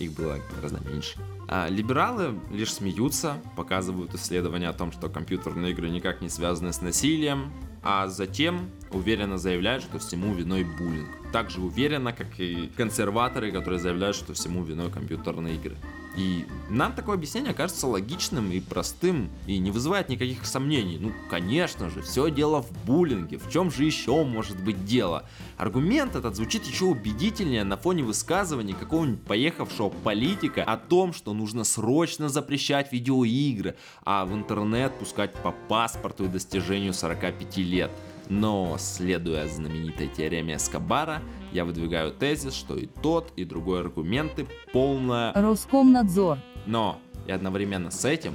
их 0.00 0.12
было 0.12 0.38
гораздо 0.54 0.80
меньше. 0.88 1.18
А 1.48 1.68
либералы 1.68 2.38
лишь 2.50 2.72
смеются, 2.72 3.36
показывают 3.56 4.14
исследования 4.14 4.68
о 4.68 4.72
том, 4.72 4.92
что 4.92 5.08
компьютерные 5.08 5.72
игры 5.72 5.90
никак 5.90 6.20
не 6.20 6.28
связаны 6.28 6.72
с 6.72 6.80
насилием, 6.80 7.52
а 7.82 8.08
затем 8.08 8.70
уверенно 8.92 9.38
заявляют, 9.38 9.82
что 9.82 9.98
всему 9.98 10.34
виной 10.34 10.64
буллинг. 10.64 11.08
Так 11.32 11.50
же 11.50 11.60
уверенно, 11.60 12.12
как 12.12 12.38
и 12.38 12.70
консерваторы, 12.76 13.52
которые 13.52 13.80
заявляют, 13.80 14.16
что 14.16 14.34
всему 14.34 14.62
виной 14.64 14.90
компьютерные 14.90 15.56
игры. 15.56 15.76
И 16.16 16.46
нам 16.68 16.92
такое 16.92 17.14
объяснение 17.14 17.54
кажется 17.54 17.86
логичным 17.86 18.50
и 18.50 18.60
простым, 18.60 19.30
и 19.46 19.58
не 19.58 19.70
вызывает 19.70 20.08
никаких 20.08 20.44
сомнений. 20.44 20.98
Ну, 20.98 21.12
конечно 21.30 21.88
же, 21.88 22.02
все 22.02 22.30
дело 22.30 22.62
в 22.62 22.72
буллинге, 22.84 23.38
в 23.38 23.48
чем 23.48 23.70
же 23.70 23.84
еще 23.84 24.24
может 24.24 24.60
быть 24.62 24.84
дело? 24.84 25.28
Аргумент 25.56 26.16
этот 26.16 26.34
звучит 26.34 26.64
еще 26.64 26.86
убедительнее 26.86 27.62
на 27.64 27.76
фоне 27.76 28.02
высказываний 28.02 28.74
какого-нибудь 28.74 29.22
поехавшего 29.22 29.90
политика 29.90 30.64
о 30.64 30.76
том, 30.76 31.12
что 31.12 31.32
нужно 31.32 31.64
срочно 31.64 32.28
запрещать 32.28 32.92
видеоигры, 32.92 33.76
а 34.04 34.24
в 34.24 34.34
интернет 34.34 34.98
пускать 34.98 35.32
по 35.34 35.52
паспорту 35.52 36.24
и 36.24 36.28
достижению 36.28 36.92
45 36.92 37.56
лет. 37.58 37.90
Но, 38.28 38.76
следуя 38.78 39.48
знаменитой 39.48 40.06
теореме 40.06 40.54
Эскобара, 40.54 41.20
я 41.52 41.64
выдвигаю 41.64 42.12
тезис, 42.12 42.54
что 42.54 42.76
и 42.76 42.86
тот, 42.86 43.32
и 43.36 43.44
другой 43.44 43.80
аргументы 43.80 44.46
полная... 44.72 45.32
Роскомнадзор. 45.34 46.38
Но 46.66 46.98
и 47.26 47.32
одновременно 47.32 47.90
с 47.90 48.04
этим 48.04 48.34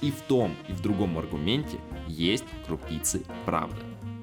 и 0.00 0.10
в 0.10 0.20
том, 0.22 0.54
и 0.68 0.72
в 0.72 0.80
другом 0.80 1.18
аргументе 1.18 1.78
есть 2.06 2.44
крупицы 2.66 3.22
правды. 3.44 3.80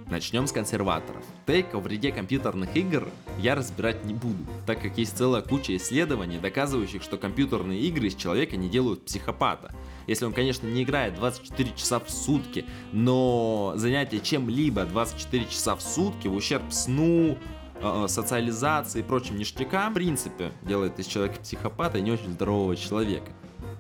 Начнем 0.10 0.46
с 0.46 0.52
консерваторов. 0.52 1.24
Тейк 1.48 1.74
о 1.74 1.80
вреде 1.80 2.12
компьютерных 2.12 2.76
игр 2.76 3.08
я 3.40 3.56
разбирать 3.56 4.06
не 4.06 4.14
буду, 4.14 4.46
так 4.68 4.82
как 4.82 4.98
есть 4.98 5.18
целая 5.18 5.42
куча 5.42 5.76
исследований, 5.76 6.38
доказывающих, 6.38 7.02
что 7.02 7.18
компьютерные 7.18 7.80
игры 7.82 8.08
из 8.08 8.16
человека 8.16 8.56
не 8.56 8.70
делают 8.70 9.06
психопата. 9.06 9.74
Если 10.06 10.26
он, 10.26 10.34
конечно, 10.34 10.68
не 10.68 10.84
играет 10.84 11.16
24 11.16 11.72
часа 11.76 12.00
в 12.00 12.10
сутки, 12.12 12.66
но 12.92 13.74
занятие 13.76 14.20
чем-либо 14.20 14.86
24 14.86 15.46
часа 15.48 15.76
в 15.76 15.82
сутки 15.82 16.28
в 16.28 16.36
ущерб 16.36 16.72
сну, 16.72 17.38
э, 17.82 18.06
социализации 18.08 19.00
и 19.00 19.03
прочим 19.03 19.38
ништякам, 19.38 19.92
в 19.92 19.96
принципе, 19.96 20.51
делает 20.63 21.00
из 21.00 21.06
человека 21.06 21.39
психопата 21.42 21.98
и 21.98 22.01
не 22.01 22.12
очень 22.12 22.32
здорового 22.32 22.75
человека. 22.75 23.32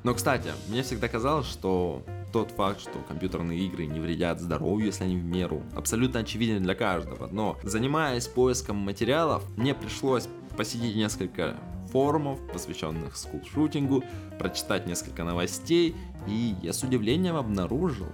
Но, 0.03 0.13
кстати, 0.13 0.49
мне 0.67 0.83
всегда 0.83 1.07
казалось, 1.07 1.47
что 1.47 2.03
тот 2.33 2.51
факт, 2.51 2.81
что 2.81 2.91
компьютерные 3.07 3.59
игры 3.59 3.85
не 3.85 3.99
вредят 3.99 4.41
здоровью, 4.41 4.87
если 4.87 5.03
они 5.03 5.17
в 5.17 5.23
меру, 5.23 5.61
абсолютно 5.75 6.21
очевиден 6.21 6.63
для 6.63 6.75
каждого. 6.75 7.27
Но, 7.31 7.57
занимаясь 7.63 8.27
поиском 8.27 8.77
материалов, 8.77 9.43
мне 9.55 9.73
пришлось 9.73 10.27
посетить 10.57 10.95
несколько 10.95 11.55
форумов, 11.91 12.39
посвященных 12.51 13.15
скулшутингу, 13.15 14.03
прочитать 14.39 14.87
несколько 14.87 15.23
новостей, 15.23 15.95
и 16.27 16.55
я 16.61 16.73
с 16.73 16.83
удивлением 16.83 17.35
обнаружил, 17.35 18.09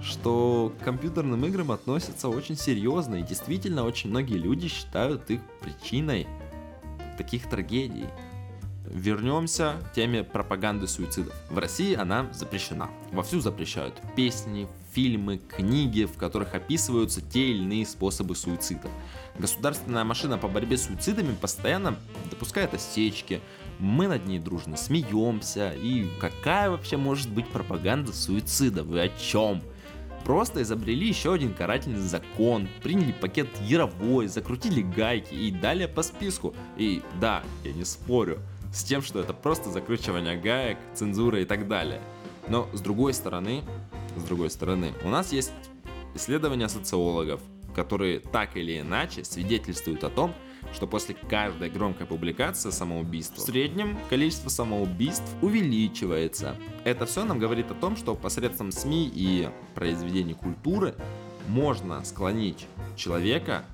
что 0.00 0.72
к 0.78 0.84
компьютерным 0.84 1.44
играм 1.46 1.72
относятся 1.72 2.28
очень 2.28 2.56
серьезно, 2.56 3.16
и 3.16 3.22
действительно 3.22 3.84
очень 3.84 4.10
многие 4.10 4.38
люди 4.38 4.68
считают 4.68 5.30
их 5.30 5.40
причиной 5.60 6.26
таких 7.16 7.48
трагедий. 7.48 8.06
Вернемся 8.84 9.74
к 9.84 9.94
теме 9.94 10.22
пропаганды 10.22 10.86
суицидов. 10.86 11.34
В 11.50 11.58
России 11.58 11.94
она 11.94 12.32
запрещена. 12.32 12.88
Вовсю 13.10 13.40
запрещают 13.40 14.00
песни, 14.14 14.68
фильмы, 14.92 15.38
книги, 15.38 16.04
в 16.04 16.16
которых 16.16 16.54
описываются 16.54 17.20
те 17.20 17.48
или 17.48 17.62
иные 17.62 17.84
способы 17.84 18.36
суицида. 18.36 18.88
Государственная 19.38 20.04
машина 20.04 20.38
по 20.38 20.46
борьбе 20.46 20.76
с 20.76 20.84
суицидами 20.84 21.34
постоянно 21.34 21.96
допускает 22.30 22.74
осечки, 22.74 23.40
мы 23.78 24.08
над 24.08 24.26
ней 24.26 24.38
дружно 24.38 24.76
смеемся, 24.76 25.72
и 25.72 26.08
какая 26.18 26.70
вообще 26.70 26.96
может 26.96 27.28
быть 27.30 27.46
пропаганда 27.48 28.12
суицида? 28.12 28.84
Вы 28.84 29.00
о 29.00 29.08
чем? 29.08 29.62
Просто 30.26 30.62
изобрели 30.62 31.06
еще 31.06 31.34
один 31.34 31.54
карательный 31.54 32.00
закон, 32.00 32.68
приняли 32.82 33.12
пакет 33.12 33.46
Яровой, 33.60 34.26
закрутили 34.26 34.82
гайки 34.82 35.32
и 35.32 35.52
далее 35.52 35.86
по 35.86 36.02
списку. 36.02 36.52
И 36.76 37.00
да, 37.20 37.44
я 37.62 37.72
не 37.72 37.84
спорю, 37.84 38.40
с 38.74 38.82
тем, 38.82 39.02
что 39.02 39.20
это 39.20 39.32
просто 39.32 39.70
закручивание 39.70 40.36
гаек, 40.36 40.78
цензура 40.94 41.40
и 41.40 41.44
так 41.44 41.68
далее. 41.68 42.00
Но 42.48 42.68
с 42.72 42.80
другой 42.80 43.14
стороны, 43.14 43.62
с 44.16 44.24
другой 44.24 44.50
стороны, 44.50 44.94
у 45.04 45.10
нас 45.10 45.30
есть 45.32 45.52
исследования 46.16 46.68
социологов, 46.68 47.40
которые 47.72 48.18
так 48.18 48.56
или 48.56 48.80
иначе 48.80 49.22
свидетельствуют 49.24 50.02
о 50.02 50.10
том, 50.10 50.34
что 50.72 50.86
после 50.86 51.14
каждой 51.14 51.70
громкой 51.70 52.06
публикации 52.06 52.70
самоубийства 52.70 53.40
в 53.40 53.44
среднем 53.44 53.98
количество 54.10 54.48
самоубийств 54.48 55.24
увеличивается. 55.42 56.56
Это 56.84 57.06
все 57.06 57.24
нам 57.24 57.38
говорит 57.38 57.70
о 57.70 57.74
том, 57.74 57.96
что 57.96 58.14
посредством 58.14 58.72
СМИ 58.72 59.10
и 59.14 59.48
произведений 59.74 60.34
культуры 60.34 60.94
можно 61.48 62.04
склонить 62.04 62.66
человека 62.96 63.64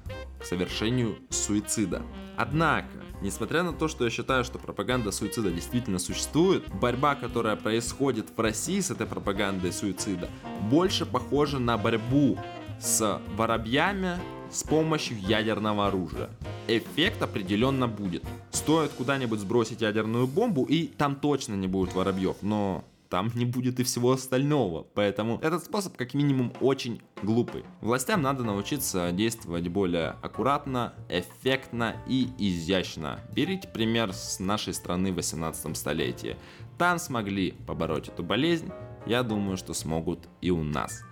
к 0.40 0.44
совершению 0.44 1.16
суицида. 1.30 2.02
Однако, 2.36 2.88
несмотря 3.20 3.62
на 3.62 3.72
то, 3.72 3.88
что 3.88 4.04
я 4.04 4.10
считаю, 4.10 4.44
что 4.44 4.58
пропаганда 4.58 5.12
суицида 5.12 5.50
действительно 5.50 5.98
существует, 5.98 6.64
борьба, 6.74 7.14
которая 7.14 7.56
происходит 7.56 8.26
в 8.36 8.40
России 8.40 8.80
с 8.80 8.90
этой 8.90 9.06
пропагандой 9.06 9.72
суицида, 9.72 10.28
больше 10.70 11.06
похожа 11.06 11.58
на 11.58 11.78
борьбу 11.78 12.38
с 12.80 13.20
воробьями 13.36 14.18
с 14.50 14.64
помощью 14.64 15.18
ядерного 15.20 15.86
оружия. 15.86 16.30
Эффект 16.68 17.22
определенно 17.22 17.88
будет. 17.88 18.24
Стоит 18.50 18.92
куда-нибудь 18.92 19.40
сбросить 19.40 19.82
ядерную 19.82 20.26
бомбу, 20.26 20.64
и 20.64 20.86
там 20.86 21.16
точно 21.16 21.54
не 21.54 21.66
будет 21.66 21.94
воробьев, 21.94 22.36
но 22.42 22.84
там 23.12 23.30
не 23.34 23.44
будет 23.44 23.78
и 23.78 23.82
всего 23.82 24.12
остального. 24.12 24.86
Поэтому 24.94 25.38
этот 25.42 25.64
способ 25.64 25.96
как 25.98 26.14
минимум 26.14 26.50
очень 26.60 27.02
глупый. 27.22 27.62
Властям 27.82 28.22
надо 28.22 28.42
научиться 28.42 29.12
действовать 29.12 29.68
более 29.68 30.16
аккуратно, 30.22 30.94
эффектно 31.10 31.96
и 32.08 32.28
изящно. 32.38 33.20
Берите 33.34 33.68
пример 33.68 34.14
с 34.14 34.40
нашей 34.40 34.72
страны 34.72 35.12
в 35.12 35.16
18 35.16 35.76
столетии. 35.76 36.36
Там 36.78 36.98
смогли 36.98 37.52
побороть 37.66 38.08
эту 38.08 38.22
болезнь, 38.22 38.70
я 39.04 39.22
думаю, 39.22 39.58
что 39.58 39.74
смогут 39.74 40.20
и 40.40 40.50
у 40.50 40.62
нас. 40.62 41.02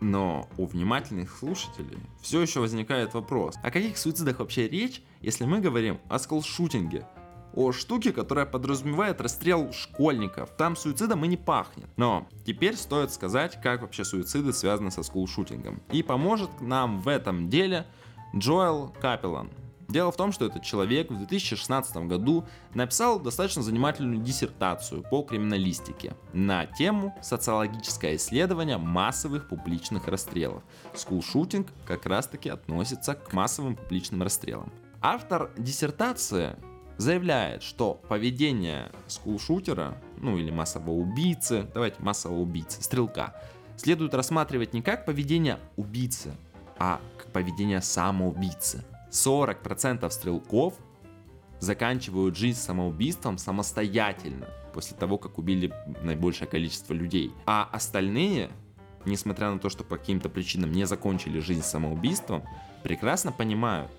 Но 0.00 0.48
у 0.56 0.66
внимательных 0.66 1.36
слушателей 1.36 1.98
все 2.22 2.40
еще 2.40 2.60
возникает 2.60 3.14
вопрос, 3.14 3.56
о 3.62 3.70
каких 3.70 3.98
суицидах 3.98 4.38
вообще 4.38 4.68
речь, 4.68 5.02
если 5.20 5.44
мы 5.44 5.60
говорим 5.60 5.98
о 6.08 6.18
сколшутинге? 6.18 7.06
О 7.52 7.72
штуке, 7.72 8.12
которая 8.12 8.46
подразумевает 8.46 9.20
расстрел 9.20 9.72
школьников. 9.72 10.50
Там 10.56 10.76
суицидом 10.76 11.24
и 11.24 11.28
не 11.28 11.36
пахнет. 11.36 11.88
Но 11.96 12.28
теперь 12.46 12.76
стоит 12.76 13.12
сказать, 13.12 13.60
как 13.60 13.82
вообще 13.82 14.04
суициды 14.04 14.52
связаны 14.52 14.90
со 14.90 15.02
скулшутингом. 15.02 15.82
И 15.90 16.02
поможет 16.02 16.60
нам 16.60 17.00
в 17.00 17.08
этом 17.08 17.50
деле 17.50 17.86
Джоэл 18.34 18.94
Капеллан. 19.00 19.50
Дело 19.90 20.12
в 20.12 20.16
том, 20.16 20.30
что 20.30 20.46
этот 20.46 20.62
человек 20.62 21.10
в 21.10 21.16
2016 21.16 21.96
году 22.06 22.44
написал 22.74 23.18
достаточно 23.18 23.60
занимательную 23.60 24.22
диссертацию 24.22 25.02
по 25.02 25.22
криминалистике 25.22 26.14
на 26.32 26.66
тему 26.66 27.12
«Социологическое 27.22 28.14
исследование 28.14 28.78
массовых 28.78 29.48
публичных 29.48 30.06
расстрелов». 30.06 30.62
Скулшутинг 30.94 31.66
как 31.86 32.06
раз-таки 32.06 32.48
относится 32.48 33.14
к 33.14 33.32
массовым 33.32 33.74
публичным 33.74 34.22
расстрелам. 34.22 34.72
Автор 35.02 35.50
диссертации 35.58 36.54
заявляет, 36.96 37.64
что 37.64 37.94
поведение 38.08 38.92
скулшутера, 39.08 40.00
ну 40.18 40.38
или 40.38 40.52
массового 40.52 40.92
убийцы, 40.92 41.68
давайте 41.74 42.00
массового 42.00 42.38
убийцы, 42.38 42.80
стрелка, 42.80 43.34
следует 43.76 44.14
рассматривать 44.14 44.72
не 44.72 44.82
как 44.82 45.04
поведение 45.04 45.58
убийцы, 45.76 46.30
а 46.78 47.00
как 47.18 47.32
поведение 47.32 47.82
самоубийцы. 47.82 48.84
40% 49.10 50.08
стрелков 50.10 50.74
заканчивают 51.58 52.36
жизнь 52.36 52.58
самоубийством 52.58 53.38
самостоятельно 53.38 54.48
после 54.72 54.96
того, 54.96 55.18
как 55.18 55.38
убили 55.38 55.72
наибольшее 56.02 56.48
количество 56.48 56.94
людей. 56.94 57.32
А 57.46 57.68
остальные, 57.70 58.50
несмотря 59.04 59.50
на 59.50 59.58
то, 59.58 59.68
что 59.68 59.84
по 59.84 59.96
каким-то 59.96 60.28
причинам 60.28 60.72
не 60.72 60.86
закончили 60.86 61.40
жизнь 61.40 61.62
самоубийством, 61.62 62.44
прекрасно 62.82 63.32
понимают, 63.32 63.90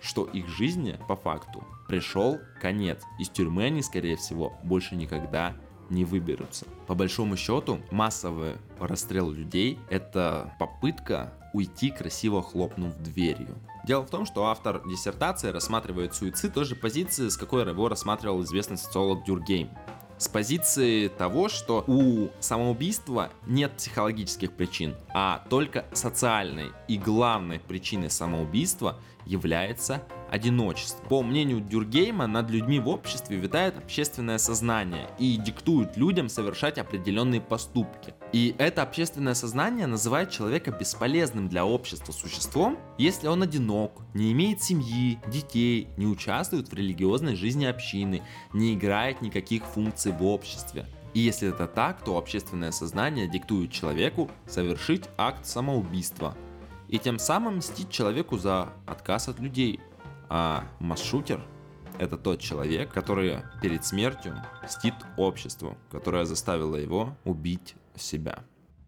что 0.00 0.24
их 0.24 0.48
жизни 0.48 0.98
по 1.08 1.16
факту 1.16 1.64
пришел 1.88 2.38
конец. 2.60 3.02
Из 3.18 3.28
тюрьмы 3.28 3.64
они, 3.64 3.82
скорее 3.82 4.16
всего, 4.16 4.52
больше 4.62 4.94
никогда 4.94 5.56
не 5.90 6.04
выберутся. 6.04 6.66
По 6.86 6.94
большому 6.94 7.36
счету, 7.36 7.80
массовый 7.90 8.56
расстрел 8.78 9.30
людей– 9.30 9.78
это 9.90 10.54
попытка 10.58 11.32
уйти, 11.54 11.90
красиво 11.90 12.42
хлопнув 12.42 12.96
дверью. 12.98 13.56
Дело 13.88 14.02
в 14.02 14.10
том, 14.10 14.26
что 14.26 14.44
автор 14.44 14.86
диссертации 14.86 15.48
рассматривает 15.48 16.14
суицид 16.14 16.52
той 16.52 16.66
же 16.66 16.76
позиции, 16.76 17.30
с 17.30 17.38
какой 17.38 17.66
его 17.66 17.88
рассматривал 17.88 18.42
известный 18.42 18.76
социолог 18.76 19.24
Дюргейм. 19.24 19.70
С 20.18 20.28
позиции 20.28 21.08
того, 21.08 21.48
что 21.48 21.84
у 21.86 22.28
самоубийства 22.38 23.30
нет 23.46 23.72
психологических 23.78 24.52
причин, 24.52 24.94
а 25.14 25.42
только 25.48 25.86
социальной 25.94 26.70
и 26.86 26.98
главной 26.98 27.60
причиной 27.60 28.10
самоубийства 28.10 29.00
является 29.28 30.02
одиночество. 30.30 31.04
По 31.06 31.22
мнению 31.22 31.60
Дюргейма, 31.60 32.26
над 32.26 32.50
людьми 32.50 32.80
в 32.80 32.88
обществе 32.88 33.36
витает 33.36 33.76
общественное 33.76 34.38
сознание 34.38 35.08
и 35.18 35.36
диктует 35.36 35.96
людям 35.96 36.28
совершать 36.28 36.78
определенные 36.78 37.40
поступки. 37.40 38.14
И 38.32 38.54
это 38.58 38.82
общественное 38.82 39.34
сознание 39.34 39.86
называет 39.86 40.30
человека 40.30 40.70
бесполезным 40.70 41.48
для 41.48 41.64
общества 41.64 42.12
существом, 42.12 42.78
если 42.98 43.28
он 43.28 43.42
одинок, 43.42 43.92
не 44.14 44.32
имеет 44.32 44.62
семьи, 44.62 45.18
детей, 45.28 45.88
не 45.96 46.06
участвует 46.06 46.68
в 46.68 46.74
религиозной 46.74 47.36
жизни 47.36 47.64
общины, 47.64 48.22
не 48.52 48.74
играет 48.74 49.22
никаких 49.22 49.64
функций 49.64 50.12
в 50.12 50.24
обществе. 50.24 50.86
И 51.14 51.20
если 51.20 51.48
это 51.48 51.66
так, 51.66 52.04
то 52.04 52.18
общественное 52.18 52.70
сознание 52.70 53.28
диктует 53.28 53.72
человеку 53.72 54.30
совершить 54.46 55.04
акт 55.16 55.46
самоубийства– 55.46 56.36
и 56.88 56.98
тем 56.98 57.18
самым 57.18 57.58
мстить 57.58 57.90
человеку 57.90 58.38
за 58.38 58.72
отказ 58.86 59.28
от 59.28 59.38
людей. 59.38 59.80
А 60.28 60.64
масс-шутер— 60.80 61.40
это 61.98 62.16
тот 62.16 62.40
человек, 62.40 62.92
который 62.92 63.38
перед 63.62 63.84
смертью 63.84 64.34
мстит 64.62 64.94
обществу, 65.16 65.76
которое 65.90 66.24
заставило 66.24 66.76
его 66.76 67.16
убить 67.24 67.74
себя. 67.96 68.44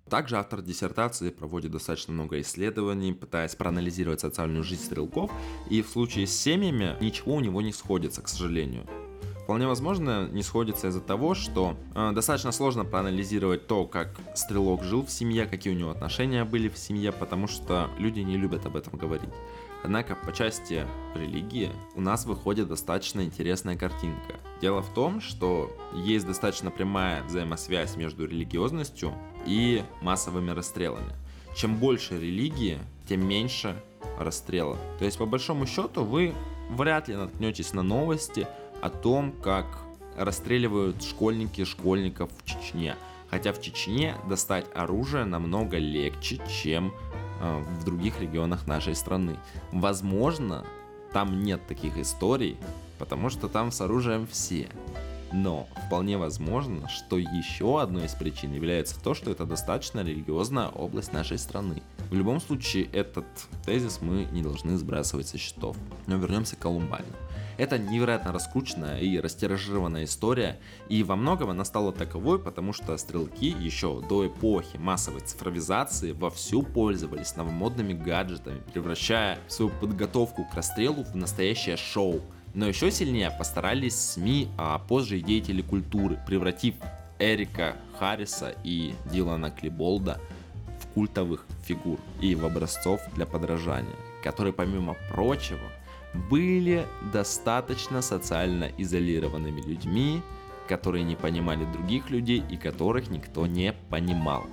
Также 0.09 0.37
автор 0.39 0.61
диссертации 0.61 1.31
проводит 1.31 1.71
достаточно 1.71 2.13
много 2.13 2.41
исследований, 2.41 3.13
пытаясь 3.13 3.55
проанализировать 3.55 4.21
социальную 4.21 4.65
жизнь 4.65 4.83
стрелков, 4.83 5.31
и 5.71 5.83
в 5.83 5.89
случае 5.89 6.27
с 6.27 6.37
семьями 6.37 6.97
ничего 7.01 7.37
у 7.37 7.41
него 7.41 7.63
не 7.63 7.73
сходится, 7.73 8.21
к 8.21 8.29
сожалению 8.29 8.87
вполне 9.51 9.67
возможно 9.67 10.29
не 10.29 10.45
сходится 10.45 10.87
из-за 10.87 11.01
того, 11.01 11.35
что 11.35 11.77
э, 11.97 12.13
достаточно 12.13 12.53
сложно 12.53 12.85
проанализировать 12.85 13.67
то, 13.67 13.85
как 13.85 14.15
стрелок 14.37 14.85
жил 14.85 15.05
в 15.05 15.11
семье, 15.11 15.45
какие 15.45 15.75
у 15.75 15.77
него 15.77 15.91
отношения 15.91 16.45
были 16.45 16.69
в 16.69 16.79
семье, 16.79 17.11
потому 17.11 17.49
что 17.49 17.91
люди 17.99 18.21
не 18.21 18.37
любят 18.37 18.65
об 18.67 18.77
этом 18.77 18.97
говорить. 18.97 19.29
Однако 19.83 20.15
по 20.15 20.33
части 20.33 20.87
религии 21.17 21.73
у 21.97 22.01
нас 22.01 22.27
выходит 22.27 22.69
достаточно 22.69 23.23
интересная 23.23 23.77
картинка. 23.77 24.35
Дело 24.63 24.83
в 24.83 24.95
том, 24.95 25.21
что 25.21 25.77
есть 25.97 26.29
достаточно 26.29 26.71
прямая 26.71 27.25
взаимосвязь 27.25 27.97
между 27.97 28.27
религиозностью 28.27 29.13
и 29.47 29.83
массовыми 30.01 30.53
расстрелами. 30.53 31.13
Чем 31.57 31.75
больше 31.75 32.21
религии, 32.21 32.79
тем 33.09 33.27
меньше 33.27 33.75
расстрелов. 34.17 34.79
То 35.01 35.07
есть 35.07 35.19
по 35.19 35.27
большому 35.27 35.67
счету 35.67 36.05
вы 36.05 36.35
вряд 36.71 37.09
ли 37.09 37.17
наткнетесь 37.17 37.73
на 37.73 37.83
новости 37.83 38.47
о 38.83 38.91
том, 38.91 39.33
как 39.43 39.67
расстреливают 40.17 41.03
школьники 41.03 41.65
школьников 41.65 42.31
в 42.37 42.45
Чечне. 42.45 42.97
Хотя 43.31 43.53
в 43.53 43.61
Чечне 43.61 44.17
достать 44.29 44.67
оружие 44.75 45.25
намного 45.25 45.79
легче, 45.79 46.41
чем 46.49 46.93
э, 47.41 47.63
в 47.81 47.85
других 47.85 48.21
регионах 48.21 48.67
нашей 48.67 48.95
страны. 48.95 49.37
Возможно, 49.73 50.65
там 51.13 51.43
нет 51.43 51.67
таких 51.67 51.97
историй, 51.97 52.57
потому 52.99 53.31
что 53.31 53.49
там 53.49 53.71
с 53.71 53.81
оружием 53.81 54.27
все. 54.31 54.69
Но 55.33 55.69
вполне 55.87 56.19
возможно, 56.19 56.89
что 56.89 57.17
еще 57.17 57.81
одной 57.81 58.07
из 58.07 58.15
причин 58.15 58.53
является 58.53 59.01
то, 59.01 59.15
что 59.15 59.31
это 59.31 59.47
достаточно 59.47 60.01
религиозная 60.01 60.69
область 60.69 61.13
нашей 61.13 61.39
страны. 61.39 61.83
В 62.11 62.15
любом 62.15 62.41
случае, 62.41 62.87
этот 62.87 63.27
тезис 63.65 64.01
мы 64.01 64.27
не 64.33 64.43
должны 64.43 64.77
сбрасывать 64.77 65.29
со 65.29 65.39
счетов. 65.39 65.77
Но 66.09 66.17
вернемся 66.17 66.57
к 66.57 66.59
Колумбайну. 66.59 67.07
Это 67.61 67.79
невероятно 67.79 68.33
раскрученная 68.33 69.01
и 69.01 69.21
растиражированная 69.21 70.05
история, 70.05 70.59
и 70.89 71.03
во 71.03 71.15
многом 71.15 71.51
она 71.51 71.67
стала 71.67 71.93
таковой, 71.93 72.39
потому 72.39 72.73
что 72.73 72.97
стрелки 72.97 73.49
еще 73.51 74.01
до 74.01 74.29
эпохи 74.29 74.79
массовой 74.79 75.21
цифровизации 75.21 76.13
вовсю 76.13 76.63
пользовались 76.63 77.37
новомодными 77.37 77.93
гаджетами, 77.93 78.63
превращая 78.73 79.39
свою 79.47 79.71
подготовку 79.73 80.47
к 80.47 80.55
расстрелу 80.55 81.05
в 81.05 81.15
настоящее 81.15 81.77
шоу. 81.77 82.23
Но 82.55 82.67
еще 82.67 82.91
сильнее 82.91 83.31
постарались 83.31 83.95
СМИ, 83.95 84.49
а 84.57 84.79
позже 84.79 85.19
и 85.19 85.23
деятели 85.23 85.61
культуры, 85.61 86.19
превратив 86.27 86.77
Эрика 87.19 87.77
Харриса 87.99 88.55
и 88.65 88.95
Дилана 89.13 89.51
Клиболда 89.51 90.19
в 90.81 90.87
культовых 90.95 91.45
фигур 91.67 92.01
и 92.23 92.35
в 92.35 92.47
образцов 92.47 93.03
для 93.15 93.27
подражания, 93.27 93.97
которые, 94.23 94.55
помимо 94.55 94.97
прочего, 95.11 95.61
были 96.15 96.87
достаточно 97.13 98.03
социально 98.03 98.71
изолированными 98.79 99.61
людьми, 99.61 100.23
которые 100.69 101.05
не 101.05 101.17
понимали 101.17 101.65
других 101.73 102.11
людей 102.11 102.43
и 102.49 102.57
которых 102.57 103.11
никто 103.11 103.47
не 103.47 103.73
понимал. 103.91 104.45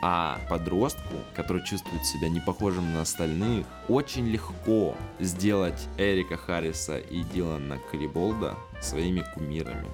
А 0.00 0.38
подростку, 0.48 1.16
который 1.34 1.64
чувствует 1.64 2.04
себя 2.04 2.28
не 2.28 2.38
похожим 2.40 2.92
на 2.92 3.02
остальных, 3.02 3.66
очень 3.88 4.28
легко 4.28 4.96
сделать 5.18 5.88
Эрика 5.98 6.36
Харриса 6.36 6.98
и 6.98 7.24
Дилана 7.24 7.78
Криболда 7.90 8.54
своими 8.80 9.24
кумирами. 9.34 9.88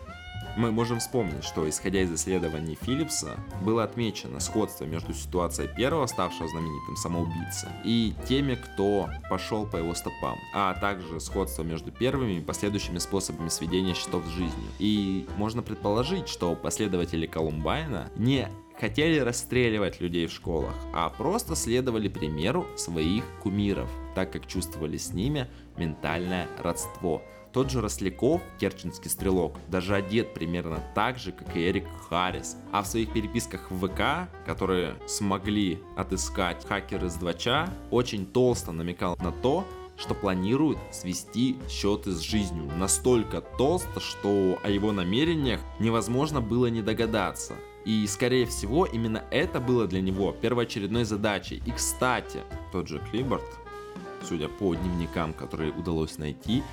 Мы 0.56 0.70
можем 0.70 1.00
вспомнить, 1.00 1.42
что 1.42 1.68
исходя 1.68 2.02
из 2.02 2.12
исследований 2.12 2.78
Филлипса, 2.80 3.36
было 3.62 3.82
отмечено 3.82 4.38
сходство 4.38 4.84
между 4.84 5.12
ситуацией 5.12 5.68
первого, 5.74 6.06
ставшего 6.06 6.48
знаменитым 6.48 6.96
самоубийцы, 6.96 7.68
и 7.84 8.14
теми, 8.28 8.54
кто 8.54 9.08
пошел 9.28 9.66
по 9.66 9.78
его 9.78 9.94
стопам, 9.94 10.38
а 10.54 10.74
также 10.74 11.18
сходство 11.18 11.64
между 11.64 11.90
первыми 11.90 12.34
и 12.34 12.40
последующими 12.40 12.98
способами 12.98 13.48
сведения 13.48 13.94
счетов 13.94 14.24
с 14.26 14.30
жизнью. 14.30 14.70
И 14.78 15.26
можно 15.36 15.62
предположить, 15.62 16.28
что 16.28 16.54
последователи 16.54 17.26
Колумбайна 17.26 18.10
не 18.14 18.48
хотели 18.78 19.18
расстреливать 19.18 20.00
людей 20.00 20.28
в 20.28 20.32
школах, 20.32 20.74
а 20.92 21.08
просто 21.08 21.56
следовали 21.56 22.08
примеру 22.08 22.66
своих 22.76 23.24
кумиров, 23.42 23.90
так 24.14 24.32
как 24.32 24.46
чувствовали 24.46 24.98
с 24.98 25.12
ними 25.12 25.48
ментальное 25.76 26.46
родство– 26.62 27.22
тот 27.54 27.70
же 27.70 27.80
Росляков, 27.80 28.42
керченский 28.58 29.08
стрелок, 29.08 29.56
даже 29.68 29.94
одет 29.94 30.34
примерно 30.34 30.82
так 30.94 31.18
же, 31.18 31.30
как 31.30 31.56
и 31.56 31.66
Эрик 31.66 31.86
Харрис. 32.08 32.56
А 32.72 32.82
в 32.82 32.86
своих 32.86 33.12
переписках 33.12 33.70
в 33.70 33.86
ВК, 33.86 34.28
которые 34.44 34.96
смогли 35.06 35.78
отыскать 35.96 36.66
хакеры 36.66 37.08
с 37.08 37.14
2 37.14 37.68
очень 37.92 38.26
толсто 38.26 38.72
намекал 38.72 39.16
на 39.22 39.30
то, 39.30 39.64
что 39.96 40.14
планирует 40.14 40.78
свести 40.90 41.56
счеты 41.68 42.10
с 42.10 42.18
жизнью 42.18 42.68
настолько 42.76 43.40
толсто, 43.40 44.00
что 44.00 44.58
о 44.64 44.68
его 44.68 44.90
намерениях 44.90 45.60
невозможно 45.78 46.40
было 46.40 46.66
не 46.66 46.82
догадаться. 46.82 47.54
И, 47.84 48.04
скорее 48.08 48.46
всего, 48.46 48.86
именно 48.86 49.22
это 49.30 49.60
было 49.60 49.86
для 49.86 50.00
него 50.00 50.32
первоочередной 50.32 51.04
задачей. 51.04 51.62
И, 51.64 51.70
кстати, 51.70 52.40
тот 52.72 52.88
же 52.88 53.00
Клиборд, 53.10 53.44
судя 54.24 54.48
по 54.48 54.74
дневникам, 54.74 55.32
которые 55.32 55.70
удалось 55.70 56.18
найти, 56.18 56.64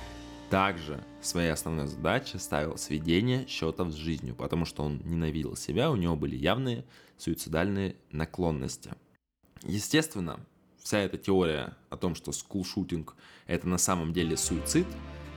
также 0.52 1.02
своей 1.22 1.48
основной 1.48 1.86
задачей 1.86 2.36
ставил 2.36 2.76
сведение 2.76 3.46
счетов 3.46 3.90
с 3.90 3.94
жизнью, 3.94 4.34
потому 4.34 4.66
что 4.66 4.82
он 4.82 5.00
ненавидел 5.02 5.56
себя, 5.56 5.90
у 5.90 5.96
него 5.96 6.14
были 6.14 6.36
явные 6.36 6.84
суицидальные 7.16 7.96
наклонности. 8.10 8.90
Естественно, 9.62 10.40
вся 10.76 10.98
эта 10.98 11.16
теория 11.16 11.74
о 11.88 11.96
том, 11.96 12.14
что 12.14 12.32
скулшутинг 12.32 13.16
это 13.46 13.66
на 13.66 13.78
самом 13.78 14.12
деле 14.12 14.36
суицид, 14.36 14.86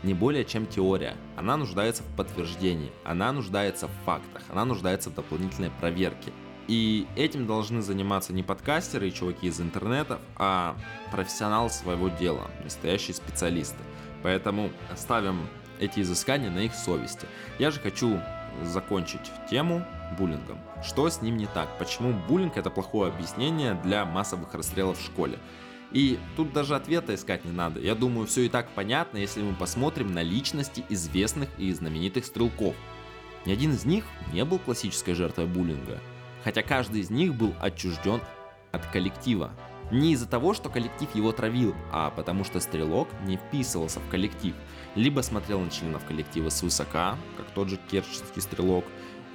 не 0.04 0.14
более 0.14 0.44
чем 0.44 0.68
теория. 0.68 1.16
Она 1.38 1.56
нуждается 1.56 2.04
в 2.04 2.16
подтверждении, 2.18 2.92
она 3.06 3.32
нуждается 3.32 3.88
в 3.88 3.94
фактах, 4.04 4.44
она 4.50 4.66
нуждается 4.66 5.10
в 5.12 5.16
дополнительной 5.16 5.72
проверке. 5.80 6.34
И 6.68 7.08
этим 7.16 7.48
должны 7.48 7.82
заниматься 7.82 8.34
не 8.34 8.44
подкастеры 8.44 9.08
и 9.08 9.14
чуваки 9.14 9.48
из 9.48 9.62
интернетов, 9.62 10.20
а 10.36 10.76
профессионалы 11.10 11.70
своего 11.70 12.10
дела, 12.10 12.52
настоящие 12.66 13.16
специалисты. 13.16 13.78
Поэтому 14.26 14.72
ставим 14.96 15.48
эти 15.80 16.00
изыскания 16.00 16.50
на 16.50 16.62
их 16.62 16.74
совести. 16.74 17.28
Я 17.60 17.70
же 17.70 17.80
хочу 17.80 18.20
закончить 18.64 19.22
тему 19.48 19.86
буллингом. 20.18 20.58
Что 20.84 21.08
с 21.08 21.22
ним 21.22 21.38
не 21.38 21.46
так? 21.46 21.70
Почему 21.78 22.12
буллинг 22.28 22.58
это 22.58 22.72
плохое 22.72 23.12
объяснение 23.12 23.76
для 23.84 24.04
массовых 24.04 24.52
расстрелов 24.56 24.98
в 24.98 25.06
школе? 25.06 25.38
И 25.92 26.18
тут 26.36 26.54
даже 26.54 26.76
ответа 26.76 27.14
искать 27.14 27.46
не 27.46 27.52
надо. 27.52 27.80
Я 27.80 27.94
думаю, 27.94 28.26
все 28.26 28.42
и 28.42 28.50
так 28.50 28.68
понятно, 28.70 29.20
если 29.20 29.44
мы 29.44 29.54
посмотрим 29.54 30.12
на 30.12 30.24
личности 30.24 30.84
известных 30.90 31.50
и 31.60 31.72
знаменитых 31.72 32.26
стрелков. 32.26 32.74
Ни 33.46 33.52
один 33.52 33.74
из 33.74 33.86
них 33.86 34.06
не 34.34 34.44
был 34.44 34.58
классической 34.58 35.14
жертвой 35.14 35.46
буллинга, 35.46 36.00
хотя 36.44 36.64
каждый 36.64 37.02
из 37.02 37.12
них 37.12 37.36
был 37.36 37.54
отчужден 37.62 38.22
от 38.72 38.88
коллектива. 38.88 39.52
Не 39.92 40.14
из-за 40.14 40.28
того, 40.28 40.54
что 40.54 40.70
коллектив 40.70 41.14
его 41.16 41.32
травил, 41.32 41.76
а 41.92 42.10
потому 42.10 42.44
что 42.44 42.60
стрелок 42.60 43.08
не 43.26 43.38
вписывался 43.38 44.00
в 44.00 44.10
коллектив. 44.10 44.56
Либо 44.96 45.22
смотрел 45.22 45.60
на 45.60 45.70
членов 45.70 46.04
коллектива 46.06 46.50
свысока, 46.50 47.18
как 47.38 47.48
тот 47.52 47.70
же 47.70 47.78
керченский 47.90 48.42
стрелок, 48.42 48.86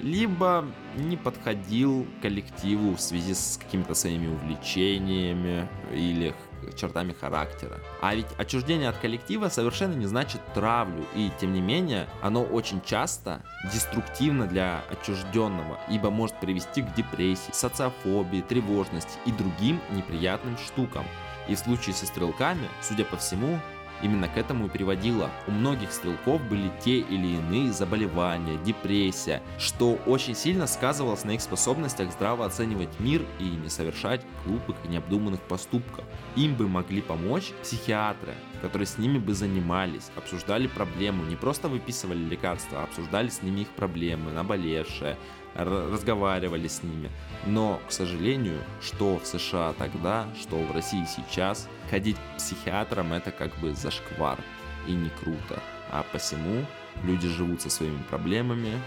либо 0.01 0.65
не 0.97 1.15
подходил 1.15 2.07
коллективу 2.21 2.95
в 2.95 3.01
связи 3.01 3.33
с 3.33 3.59
какими-то 3.61 3.93
своими 3.93 4.27
увлечениями 4.27 5.67
или 5.93 6.35
чертами 6.75 7.13
характера. 7.19 7.79
А 8.01 8.15
ведь 8.15 8.27
отчуждение 8.37 8.89
от 8.89 8.97
коллектива 8.97 9.49
совершенно 9.49 9.93
не 9.93 10.05
значит 10.05 10.41
травлю, 10.53 11.05
и 11.15 11.31
тем 11.39 11.53
не 11.53 11.61
менее 11.61 12.07
оно 12.21 12.43
очень 12.43 12.81
часто 12.81 13.41
деструктивно 13.73 14.47
для 14.47 14.81
отчужденного, 14.89 15.79
ибо 15.89 16.09
может 16.09 16.39
привести 16.39 16.81
к 16.81 16.93
депрессии, 16.93 17.51
социофобии, 17.51 18.41
тревожности 18.41 19.17
и 19.25 19.31
другим 19.31 19.79
неприятным 19.91 20.57
штукам. 20.57 21.05
И 21.47 21.55
в 21.55 21.59
случае 21.59 21.95
со 21.95 22.05
стрелками, 22.05 22.67
судя 22.81 23.03
по 23.03 23.17
всему, 23.17 23.59
Именно 24.03 24.27
к 24.27 24.37
этому 24.37 24.65
и 24.65 24.69
приводило. 24.69 25.29
У 25.47 25.51
многих 25.51 25.91
стрелков 25.91 26.41
были 26.49 26.71
те 26.83 26.99
или 26.99 27.35
иные 27.35 27.71
заболевания, 27.71 28.57
депрессия, 28.65 29.41
что 29.57 29.99
очень 30.05 30.35
сильно 30.35 30.67
сказывалось 30.67 31.23
на 31.23 31.31
их 31.31 31.41
способностях 31.41 32.11
здраво 32.11 32.45
оценивать 32.45 32.99
мир 32.99 33.21
и 33.39 33.43
не 33.43 33.69
совершать 33.69 34.25
глупых 34.45 34.75
и 34.83 34.87
необдуманных 34.87 35.41
поступков. 35.41 36.05
Им 36.35 36.55
бы 36.55 36.67
могли 36.67 37.01
помочь 37.01 37.51
психиатры, 37.61 38.33
которые 38.61 38.87
с 38.87 38.97
ними 38.97 39.17
бы 39.17 39.33
занимались, 39.33 40.11
обсуждали 40.15 40.67
проблему, 40.67 41.23
не 41.23 41.35
просто 41.35 41.67
выписывали 41.67 42.19
лекарства, 42.19 42.81
а 42.81 42.83
обсуждали 42.83 43.29
с 43.29 43.41
ними 43.41 43.61
их 43.61 43.69
проблемы, 43.69 44.31
наболевшие, 44.31 45.17
разговаривали 45.55 46.67
с 46.67 46.83
ними. 46.83 47.09
Но, 47.45 47.81
к 47.87 47.91
сожалению, 47.91 48.59
что 48.81 49.19
в 49.19 49.25
США 49.25 49.73
тогда, 49.77 50.27
что 50.39 50.57
в 50.57 50.71
России 50.71 51.05
сейчас, 51.05 51.67
ходить 51.91 52.15
к 52.15 52.37
психиатрам 52.37 53.11
это 53.11 53.31
как 53.31 53.53
бы 53.59 53.73
зашквар 53.73 54.39
и 54.87 54.93
не 54.93 55.09
круто. 55.09 55.61
А 55.91 56.05
посему 56.13 56.65
люди 57.03 57.27
живут 57.27 57.61
со 57.61 57.69
своими 57.69 58.01
проблемами, 58.03 58.81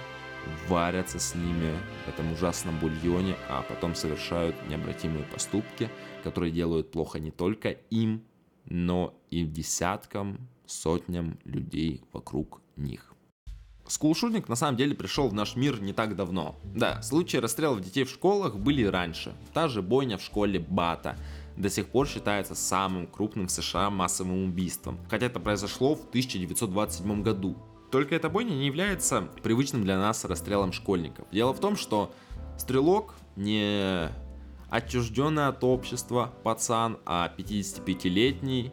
варятся 0.69 1.19
с 1.19 1.35
ними 1.35 1.77
в 2.07 2.09
этом 2.09 2.33
ужасном 2.33 2.79
бульоне, 2.81 3.37
а 3.51 3.62
потом 3.62 3.95
совершают 3.95 4.57
необратимые 4.69 5.25
поступки, 5.25 5.90
которые 6.23 6.51
делают 6.51 6.90
плохо 6.90 7.21
не 7.21 7.31
только 7.31 7.77
им, 7.90 8.25
но 8.64 9.14
и 9.31 9.45
десяткам, 9.45 10.49
сотням 10.67 11.38
людей 11.45 12.03
вокруг 12.11 12.62
них. 12.77 13.12
Скулшутинг 13.87 14.49
на 14.49 14.57
самом 14.57 14.79
деле 14.79 14.95
пришел 14.95 15.29
в 15.29 15.35
наш 15.35 15.57
мир 15.57 15.83
не 15.83 15.93
так 15.93 16.17
давно. 16.17 16.57
Да, 16.64 17.03
случаи 17.03 17.37
расстрелов 17.37 17.83
детей 17.83 18.05
в 18.05 18.11
школах 18.11 18.57
были 18.57 18.83
раньше. 18.85 19.35
Та 19.53 19.69
же 19.69 19.83
бойня 19.83 20.17
в 20.17 20.23
школе 20.23 20.59
Бата 20.59 21.19
до 21.57 21.71
сих 21.71 21.87
пор 21.88 22.07
считается 22.07 22.55
самым 22.55 23.07
крупным 23.07 23.47
в 23.47 23.51
США 23.51 23.90
массовым 23.90 24.45
убийством, 24.45 24.99
хотя 25.09 25.27
это 25.27 25.40
произошло 25.40 25.95
в 25.95 26.09
1927 26.09 27.23
году. 27.23 27.57
Только 27.90 28.14
эта 28.14 28.29
бойня 28.29 28.55
не 28.55 28.67
является 28.67 29.23
привычным 29.43 29.85
для 29.85 29.99
нас 29.99 30.25
расстрелом 30.25 30.73
школьников. 30.73 31.27
Дело 31.31 31.53
в 31.53 31.61
том, 31.61 31.77
что 31.77 32.12
стрелок 32.59 33.14
не 33.37 34.09
отчужденный 34.69 35.47
от 35.47 35.62
общества 35.62 36.35
пацан, 36.43 36.99
а 37.07 37.33
55-летний 37.37 38.73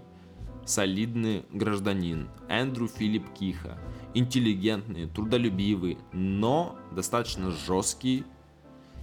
солидный 0.65 1.45
гражданин 1.51 2.29
Эндрю 2.49 2.87
Филипп 2.87 3.31
Киха– 3.33 3.77
интеллигентный, 4.13 5.07
трудолюбивый, 5.07 5.97
но 6.11 6.75
достаточно 6.91 7.51
жесткий 7.51 8.25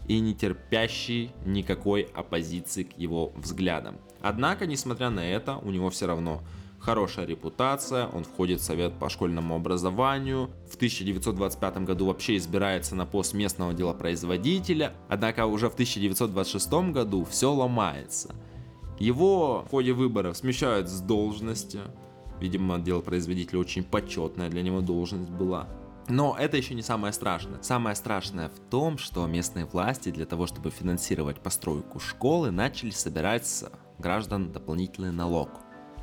и 0.08 0.18
не 0.20 0.34
терпящий 0.34 1.30
никакой 1.44 2.08
оппозиции 2.14 2.82
к 2.82 2.98
его 2.98 3.32
взглядам. 3.36 3.98
Однако, 4.20 4.66
несмотря 4.66 5.10
на 5.10 5.20
это, 5.20 5.56
у 5.56 5.70
него 5.70 5.90
все 5.90 6.06
равно 6.06 6.42
хорошая 6.80 7.26
репутация, 7.26 8.08
он 8.08 8.24
входит 8.24 8.60
в 8.60 8.64
совет 8.64 8.98
по 8.98 9.08
школьному 9.08 9.54
образованию, 9.54 10.50
в 10.70 10.76
1925 10.76 11.78
году 11.84 12.06
вообще 12.06 12.36
избирается 12.36 12.96
на 12.96 13.06
пост 13.06 13.34
местного 13.34 13.74
делопроизводителя, 13.74 14.94
однако 15.08 15.46
уже 15.46 15.68
в 15.68 15.74
1926 15.74 16.72
году 16.92 17.24
все 17.24 17.52
ломается. 17.52 18.34
Его 18.98 19.64
в 19.66 19.70
ходе 19.70 19.92
выборов 19.92 20.36
смещают 20.36 20.88
с 20.88 21.00
должности, 21.00 21.80
Видимо, 22.40 22.78
дело 22.78 23.00
производителя 23.00 23.58
очень 23.58 23.82
почетная 23.82 24.48
для 24.48 24.62
него 24.62 24.80
должность 24.80 25.30
была. 25.30 25.68
Но 26.08 26.36
это 26.38 26.56
еще 26.56 26.74
не 26.74 26.82
самое 26.82 27.12
страшное. 27.12 27.62
Самое 27.62 27.94
страшное 27.94 28.48
в 28.48 28.58
том, 28.70 28.96
что 28.98 29.26
местные 29.26 29.66
власти 29.66 30.10
для 30.10 30.24
того, 30.26 30.46
чтобы 30.46 30.70
финансировать 30.70 31.40
постройку 31.40 32.00
школы, 32.00 32.50
начали 32.50 32.90
собирать 32.90 33.46
с 33.46 33.70
граждан 33.98 34.52
дополнительный 34.52 35.12
налог 35.12 35.50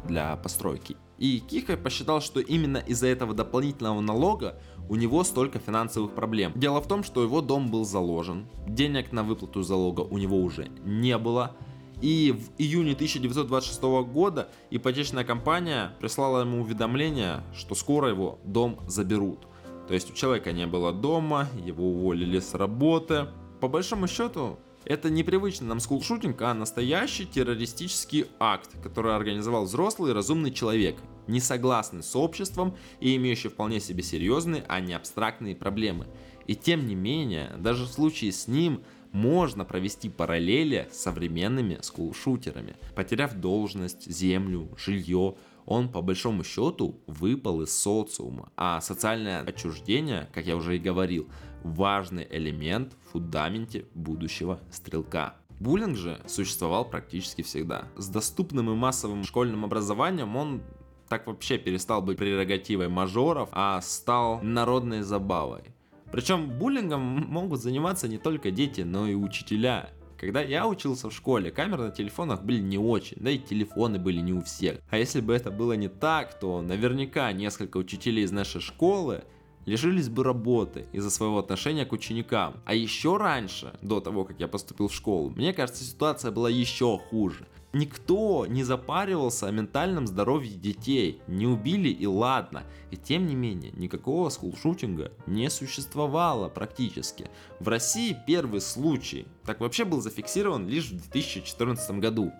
для 0.05 0.35
постройки. 0.37 0.97
И 1.17 1.39
Кихай 1.39 1.77
посчитал, 1.77 2.21
что 2.21 2.39
именно 2.39 2.77
из-за 2.77 3.07
этого 3.07 3.33
дополнительного 3.33 4.01
налога 4.01 4.59
у 4.89 4.95
него 4.95 5.23
столько 5.23 5.59
финансовых 5.59 6.13
проблем. 6.13 6.51
Дело 6.55 6.81
в 6.81 6.87
том, 6.87 7.03
что 7.03 7.23
его 7.23 7.41
дом 7.41 7.71
был 7.71 7.85
заложен, 7.85 8.47
денег 8.67 9.11
на 9.11 9.23
выплату 9.23 9.63
залога 9.63 10.01
у 10.01 10.17
него 10.17 10.37
уже 10.37 10.67
не 10.83 11.17
было, 11.17 11.55
и 12.01 12.33
в 12.37 12.61
июне 12.61 12.91
1926 12.91 13.81
года 14.11 14.49
ипотечная 14.69 15.23
компания 15.23 15.93
прислала 15.99 16.41
ему 16.41 16.61
уведомление, 16.61 17.43
что 17.55 17.73
скоро 17.73 18.09
его 18.09 18.37
дом 18.43 18.79
заберут. 18.85 19.47
То 19.87 19.93
есть 19.93 20.11
у 20.11 20.13
человека 20.13 20.51
не 20.51 20.65
было 20.65 20.91
дома, 20.91 21.47
его 21.63 21.87
уволили 21.87 22.39
с 22.39 22.53
работы. 22.53 23.27
По 23.61 23.67
большому 23.67 24.07
счету, 24.07 24.57
это 24.83 25.09
непривычный 25.09 25.67
нам 25.67 25.79
скулшутинг, 25.79 26.41
а 26.41 26.53
настоящий 26.53 27.25
террористический 27.25 28.25
акт, 28.39 28.69
который 28.83 29.15
организовал 29.15 29.65
взрослый 29.65 30.11
и 30.11 30.13
разумный 30.13 30.51
человек, 30.51 30.95
не 31.27 31.39
согласный 31.39 32.03
с 32.03 32.15
обществом 32.15 32.75
и 32.99 33.15
имеющий 33.15 33.49
вполне 33.49 33.79
себе 33.79 34.03
серьезные, 34.03 34.63
а 34.67 34.79
не 34.79 34.93
абстрактные 34.93 35.55
проблемы. 35.55 36.07
И 36.47 36.55
тем 36.55 36.87
не 36.87 36.95
менее, 36.95 37.51
даже 37.57 37.85
в 37.85 37.89
случае 37.89 38.31
с 38.31 38.47
ним 38.47 38.83
можно 39.11 39.65
провести 39.65 40.09
параллели 40.09 40.89
с 40.91 40.97
современными 40.97 41.79
скулшутерами. 41.81 42.75
Потеряв 42.95 43.33
должность, 43.33 44.11
землю, 44.11 44.69
жилье, 44.77 45.35
он 45.65 45.89
по 45.89 46.01
большому 46.01 46.43
счету 46.43 47.01
выпал 47.07 47.61
из 47.61 47.77
социума, 47.77 48.51
а 48.55 48.81
социальное 48.81 49.41
отчуждение, 49.41 50.29
как 50.33 50.45
я 50.45 50.55
уже 50.55 50.75
и 50.75 50.79
говорил, 50.79 51.27
важный 51.63 52.27
элемент 52.29 52.93
в 52.93 53.11
фундаменте 53.13 53.85
будущего 53.93 54.59
стрелка. 54.71 55.35
Буллинг 55.59 55.97
же 55.97 56.19
существовал 56.27 56.85
практически 56.85 57.41
всегда. 57.41 57.87
С 57.95 58.09
доступным 58.09 58.69
и 58.69 58.75
массовым 58.75 59.23
школьным 59.23 59.63
образованием 59.63 60.35
он 60.35 60.61
так 61.07 61.27
вообще 61.27 61.57
перестал 61.57 62.01
быть 62.01 62.17
прерогативой 62.17 62.89
мажоров, 62.89 63.49
а 63.51 63.79
стал 63.81 64.41
народной 64.41 65.01
забавой. 65.01 65.63
Причем 66.11 66.49
буллингом 66.49 67.01
могут 67.01 67.61
заниматься 67.61 68.07
не 68.07 68.17
только 68.17 68.51
дети, 68.51 68.81
но 68.81 69.07
и 69.07 69.15
учителя. 69.15 69.89
Когда 70.25 70.41
я 70.41 70.67
учился 70.67 71.11
в 71.11 71.13
школе, 71.13 71.51
камеры 71.51 71.83
на 71.83 71.91
телефонах 71.91 72.41
были 72.41 72.59
не 72.59 72.79
очень, 72.79 73.17
да 73.19 73.29
и 73.29 73.37
телефоны 73.37 73.99
были 73.99 74.21
не 74.21 74.33
у 74.33 74.41
всех. 74.41 74.79
А 74.89 74.97
если 74.97 75.21
бы 75.21 75.35
это 75.35 75.51
было 75.51 75.73
не 75.73 75.87
так, 75.87 76.39
то 76.39 76.63
наверняка 76.63 77.31
несколько 77.31 77.77
учителей 77.77 78.23
из 78.23 78.31
нашей 78.31 78.59
школы 78.59 79.23
лишились 79.67 80.09
бы 80.09 80.23
работы 80.23 80.87
из-за 80.93 81.11
своего 81.11 81.37
отношения 81.37 81.85
к 81.85 81.93
ученикам. 81.93 82.55
А 82.65 82.73
еще 82.73 83.17
раньше, 83.17 83.77
до 83.83 83.99
того, 83.99 84.25
как 84.25 84.39
я 84.39 84.47
поступил 84.47 84.87
в 84.87 84.95
школу, 84.95 85.29
мне 85.29 85.53
кажется, 85.53 85.83
ситуация 85.83 86.31
была 86.31 86.49
еще 86.49 86.97
хуже. 86.97 87.45
Никто 87.75 88.45
не 88.47 88.63
запаривался 88.63 89.47
о 89.47 89.51
ментальном 89.51 90.07
здоровье 90.07 90.55
детей, 90.55 91.21
не 91.27 91.45
убили 91.45 91.89
и 91.89 92.05
ладно. 92.05 92.63
И 92.89 92.95
тем 92.95 93.27
не 93.27 93.35
менее, 93.35 93.73
никакого 93.73 94.29
скулшутинга 94.29 95.11
не 95.27 95.49
существовало 95.49 96.47
практически. 96.47 97.29
В 97.59 97.67
России 97.67 98.15
первый 98.25 98.61
случай 98.61 99.27
так 99.43 99.59
вообще 99.59 99.83
был 99.83 99.99
зафиксирован 99.99 100.69
лишь 100.69 100.85
в 100.85 101.01
2014 101.01 101.99
году. 101.99 102.31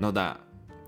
Но 0.00 0.12
да, 0.12 0.36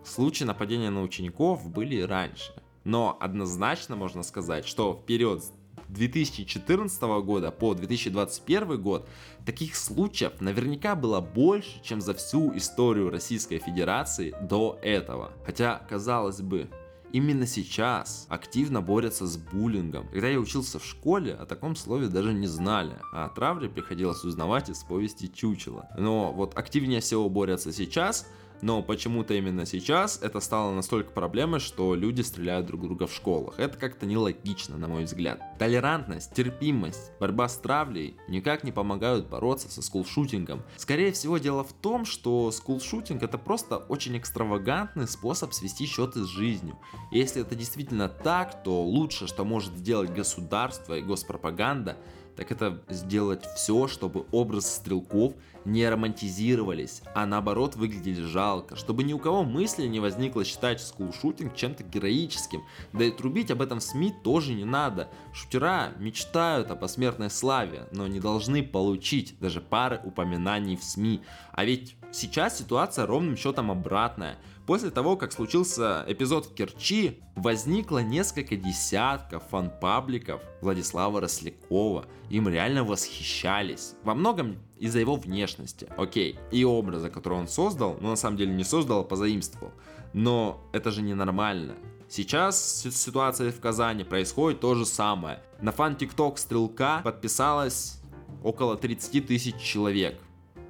случаи 0.05 0.45
нападения 0.45 0.91
на 0.91 1.01
учеников 1.01 1.67
были 1.67 1.95
и 1.95 2.03
раньше. 2.03 2.53
Но 2.85 3.17
однозначно 3.19 3.97
можно 3.97 4.23
сказать, 4.23 4.67
что 4.67 4.93
в 4.93 5.07
период 5.07 5.43
с 5.43 5.53
2014 5.89 7.03
года 7.25 7.51
по 7.51 7.75
2021 7.75 8.81
год 8.83 9.09
таких 9.45 9.77
случаев 9.77 10.33
наверняка 10.41 10.95
было 10.95 11.21
больше, 11.21 11.83
чем 11.83 12.01
за 12.01 12.15
всю 12.15 12.57
историю 12.57 13.11
Российской 13.11 13.59
Федерации 13.59 14.35
до 14.43 14.79
этого. 14.83 15.33
Хотя, 15.45 15.83
казалось 15.89 16.41
бы, 16.41 16.69
Именно 17.13 17.47
сейчас 17.47 18.27
активно 18.29 18.83
борются 18.83 19.27
с 19.27 19.37
буллингом. 19.37 20.09
Когда 20.13 20.29
я 20.29 20.39
учился 20.39 20.79
в 20.79 20.85
школе, 20.85 21.33
о 21.35 21.47
таком 21.47 21.77
слове 21.77 22.09
даже 22.09 22.35
не 22.35 22.47
знали, 22.47 22.97
а 23.13 23.27
о 23.27 23.29
травле 23.29 23.69
приходилось 23.69 24.25
узнавать 24.25 24.69
из 24.69 24.83
повести 24.83 25.33
Чучела. 25.33 25.89
Но 25.97 26.33
вот 26.33 26.59
активнее 26.59 27.01
всего 27.01 27.31
борются 27.31 27.73
сейчас, 27.73 28.27
но 28.63 28.83
почему-то 28.83 29.35
именно 29.35 29.67
сейчас 29.67 30.21
это 30.23 30.41
стало 30.41 30.73
настолько 30.73 31.11
проблемой, 31.11 31.61
что 31.61 31.95
люди 31.95 32.23
стреляют 32.23 32.67
друг 32.67 32.83
друга 32.83 33.07
в 33.07 33.13
школах. 33.13 33.59
Это 33.59 33.77
как-то 33.79 34.07
нелогично, 34.07 34.77
на 34.77 34.89
мой 34.89 35.05
взгляд. 35.05 35.41
Толерантность, 35.59 36.33
терпимость, 36.35 37.13
борьба 37.21 37.49
с 37.49 37.57
травлей 37.57 38.17
никак 38.29 38.65
не 38.65 38.73
помогают 38.73 39.29
бороться 39.29 39.71
со 39.71 39.83
скулшутингом. 39.83 40.63
Скорее 40.77 41.13
всего, 41.13 41.39
дело 41.39 41.65
в 41.65 41.73
том, 41.73 42.05
что 42.05 42.51
скулшутинг 42.51 43.23
это 43.23 43.39
просто 43.39 43.79
очень 43.79 44.19
экстравагантный 44.19 45.09
способ 45.09 45.53
свести 45.53 45.87
счеты 45.87 46.25
с 46.25 46.29
жизнью. 46.29 46.79
И 47.13 47.19
если 47.19 47.43
это 47.43 47.55
действительно 47.55 48.09
так, 48.09 48.63
то 48.63 48.83
лучше, 48.83 49.27
что 49.27 49.45
может 49.45 49.75
сделать 49.75 50.13
государство 50.13 50.95
и 50.95 51.03
госпропаганда, 51.03 51.97
так 52.37 52.53
это 52.53 52.83
сделать 52.89 53.45
все, 53.57 53.89
чтобы 53.89 54.27
образ 54.31 54.77
стрелков 54.77 55.35
не 55.65 55.89
романтизировались, 55.89 57.03
а 57.15 57.27
наоборот 57.27 57.75
выглядели 57.75 58.23
жалко, 58.23 58.77
чтобы 58.77 59.03
ни 59.03 59.13
у 59.13 59.19
кого 59.19 59.43
мысли 59.43 59.87
не 59.87 59.99
возникло 59.99 60.45
считать 60.45 60.81
скулшутинг 60.81 61.57
чем-то 61.57 61.83
героическим, 61.83 62.63
да 62.93 63.05
и 63.05 63.11
трубить 63.11 63.51
об 63.51 63.63
этом 63.63 63.81
в 63.81 63.83
СМИ 63.83 64.15
тоже 64.23 64.55
не 64.55 64.65
надо. 64.65 65.09
Шутера 65.33 65.93
мечтают 65.99 66.71
о 66.71 66.77
посмертной 66.77 67.31
славе, 67.31 67.89
но 67.91 68.07
не 68.07 68.21
должны 68.21 68.63
получить 68.63 69.37
даже 69.41 69.61
пары 69.61 70.01
упоминаний 70.05 70.77
в 70.77 70.85
СМИ. 70.85 71.23
А 71.53 71.65
ведь 71.65 71.97
сейчас 72.13 72.59
ситуация 72.59 73.07
ровным 73.07 73.37
счетом 73.37 73.71
обратная– 73.71 74.39
После 74.67 74.91
того, 74.91 75.17
как 75.17 75.33
случился 75.33 76.05
эпизод 76.09 76.47
в 76.47 76.55
Керчи, 76.55 77.21
возникло 77.37 77.99
несколько 77.99 78.57
десятков 78.57 79.45
фан-пабликов 79.51 80.43
Владислава 80.61 81.21
Рослякова. 81.21 82.07
Им 82.31 82.49
реально 82.49 82.83
восхищались. 82.83 83.95
Во 84.03 84.17
многом 84.17 84.57
из-за 84.77 84.99
его 84.99 85.15
внешности, 85.15 85.89
окей, 85.97 86.37
и 86.51 86.65
образа, 86.65 87.11
который 87.11 87.39
он 87.39 87.47
создал, 87.47 87.97
но 88.01 88.11
на 88.11 88.17
самом 88.17 88.37
деле 88.39 88.53
не 88.53 88.65
создал, 88.65 89.01
а 89.01 89.05
позаимствовал. 89.05 89.73
Но 90.13 90.61
это 90.73 90.91
же 90.91 91.01
ненормально. 91.01 91.77
Сейчас 92.09 92.83
ситуация 92.91 93.53
в 93.53 93.61
Казани 93.61 94.03
происходит 94.03 94.61
то 94.61 94.75
же 94.75 94.85
самое. 94.85 95.43
На 95.61 95.71
фан 95.71 95.95
ТикТок 95.95 96.39
Стрелка 96.39 97.03
подписалось 97.05 98.01
около 98.43 98.77
30 98.77 99.29
тысяч 99.29 99.57
человек. 99.59 100.19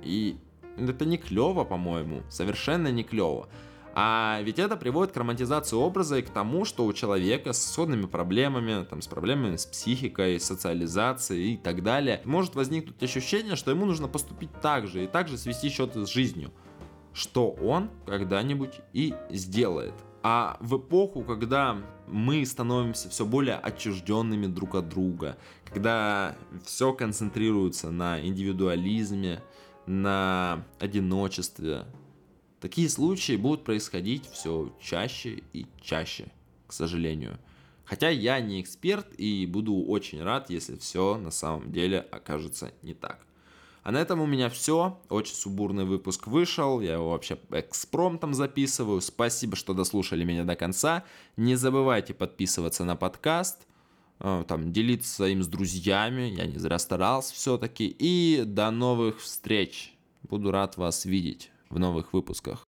И 0.03 0.39
это 0.77 1.07
не 1.07 1.17
клево, 1.17 1.65
по-моему, 1.65 2.23
совершенно 2.29 2.89
не 2.89 3.03
клево. 3.03 3.49
А 3.99 4.43
ведь 4.43 4.59
это 4.59 4.77
приводит 4.77 5.15
к 5.15 5.17
романтизации 5.17 5.75
образа 5.75 6.19
и 6.19 6.23
к 6.23 6.29
тому, 6.29 6.67
что 6.67 6.85
у 6.85 6.93
человека 6.93 7.55
с 7.55 7.73
сходными 7.73 8.05
проблемами, 8.05 8.85
там, 8.85 9.01
с 9.01 9.07
проблемами 9.07 9.57
с 9.57 9.65
психикой, 9.65 10.39
социализацией 10.39 11.55
и 11.55 11.57
так 11.57 11.83
далее, 11.83 12.21
может 12.27 12.57
возникнуть 12.57 13.03
ощущение, 13.03 13.57
что 13.57 13.71
ему 13.71 13.87
нужно 13.87 14.07
поступить 14.07 14.51
так 14.61 14.87
же 14.87 15.05
и 15.05 15.07
также 15.07 15.39
свести 15.39 15.71
счеты 15.71 16.05
с 16.05 16.11
жизнью, 16.11 16.53
что 17.15 17.53
он 17.53 17.89
когда-нибудь 18.05 18.81
и 18.93 19.15
сделает. 19.31 19.95
А 20.23 20.59
в 20.61 20.77
эпоху, 20.77 21.23
когда 21.23 21.79
мы 22.07 22.45
становимся 22.45 23.09
все 23.09 23.25
более 23.25 23.55
отчужденными 23.55 24.47
друг 24.47 24.75
от 24.75 24.91
друга, 24.91 25.39
когда 25.65 26.37
все 26.67 26.93
концентрируется 26.93 27.91
на 27.91 28.21
индивидуализме, 28.21 29.43
на 29.87 30.67
одиночестве, 30.81 31.87
Такие 32.67 32.89
случаи 32.89 33.37
будут 33.37 33.63
происходить 33.63 34.29
все 34.29 34.73
чаще 34.81 35.45
и 35.53 35.67
чаще, 35.81 36.27
к 36.67 36.73
сожалению. 36.73 37.39
Хотя 37.85 38.09
я 38.09 38.41
не 38.41 38.61
эксперт 38.61 39.07
и 39.21 39.47
буду 39.47 39.73
очень 39.85 40.21
рад, 40.21 40.51
если 40.51 40.77
все 40.77 41.17
на 41.17 41.31
самом 41.31 41.71
деле 41.71 42.01
окажется 42.01 42.73
не 42.83 42.93
так. 42.93 43.25
А 43.85 43.93
на 43.93 43.99
этом 43.99 44.21
у 44.21 44.27
меня 44.27 44.51
все. 44.51 45.01
Очень 45.11 45.37
субурный 45.37 45.85
выпуск 45.85 46.27
вышел. 46.27 46.81
Я 46.81 46.95
его 46.95 47.13
вообще 47.13 47.39
экспромтом 47.53 48.35
записываю. 48.35 49.01
Спасибо, 49.01 49.55
что 49.55 49.73
дослушали 49.73 50.25
меня 50.25 50.43
до 50.43 50.57
конца. 50.57 51.05
Не 51.37 51.55
забывайте 51.55 52.15
подписываться 52.15 52.85
на 52.85 52.97
подкаст. 52.97 53.65
Э, 54.19 54.43
там, 54.49 54.73
делиться 54.73 55.27
им 55.27 55.45
с 55.45 55.47
друзьями. 55.47 56.23
Я 56.37 56.47
не 56.47 56.59
зря 56.59 56.81
старался 56.81 57.33
все-таки. 57.33 57.87
И 57.87 58.43
до 58.45 58.73
новых 58.73 59.21
встреч. 59.21 59.95
Буду 60.25 60.51
рад 60.51 60.77
вас 60.77 61.05
видеть 61.05 61.53
в 61.77 61.79
новых 61.79 62.15
выпусках. 62.15 62.65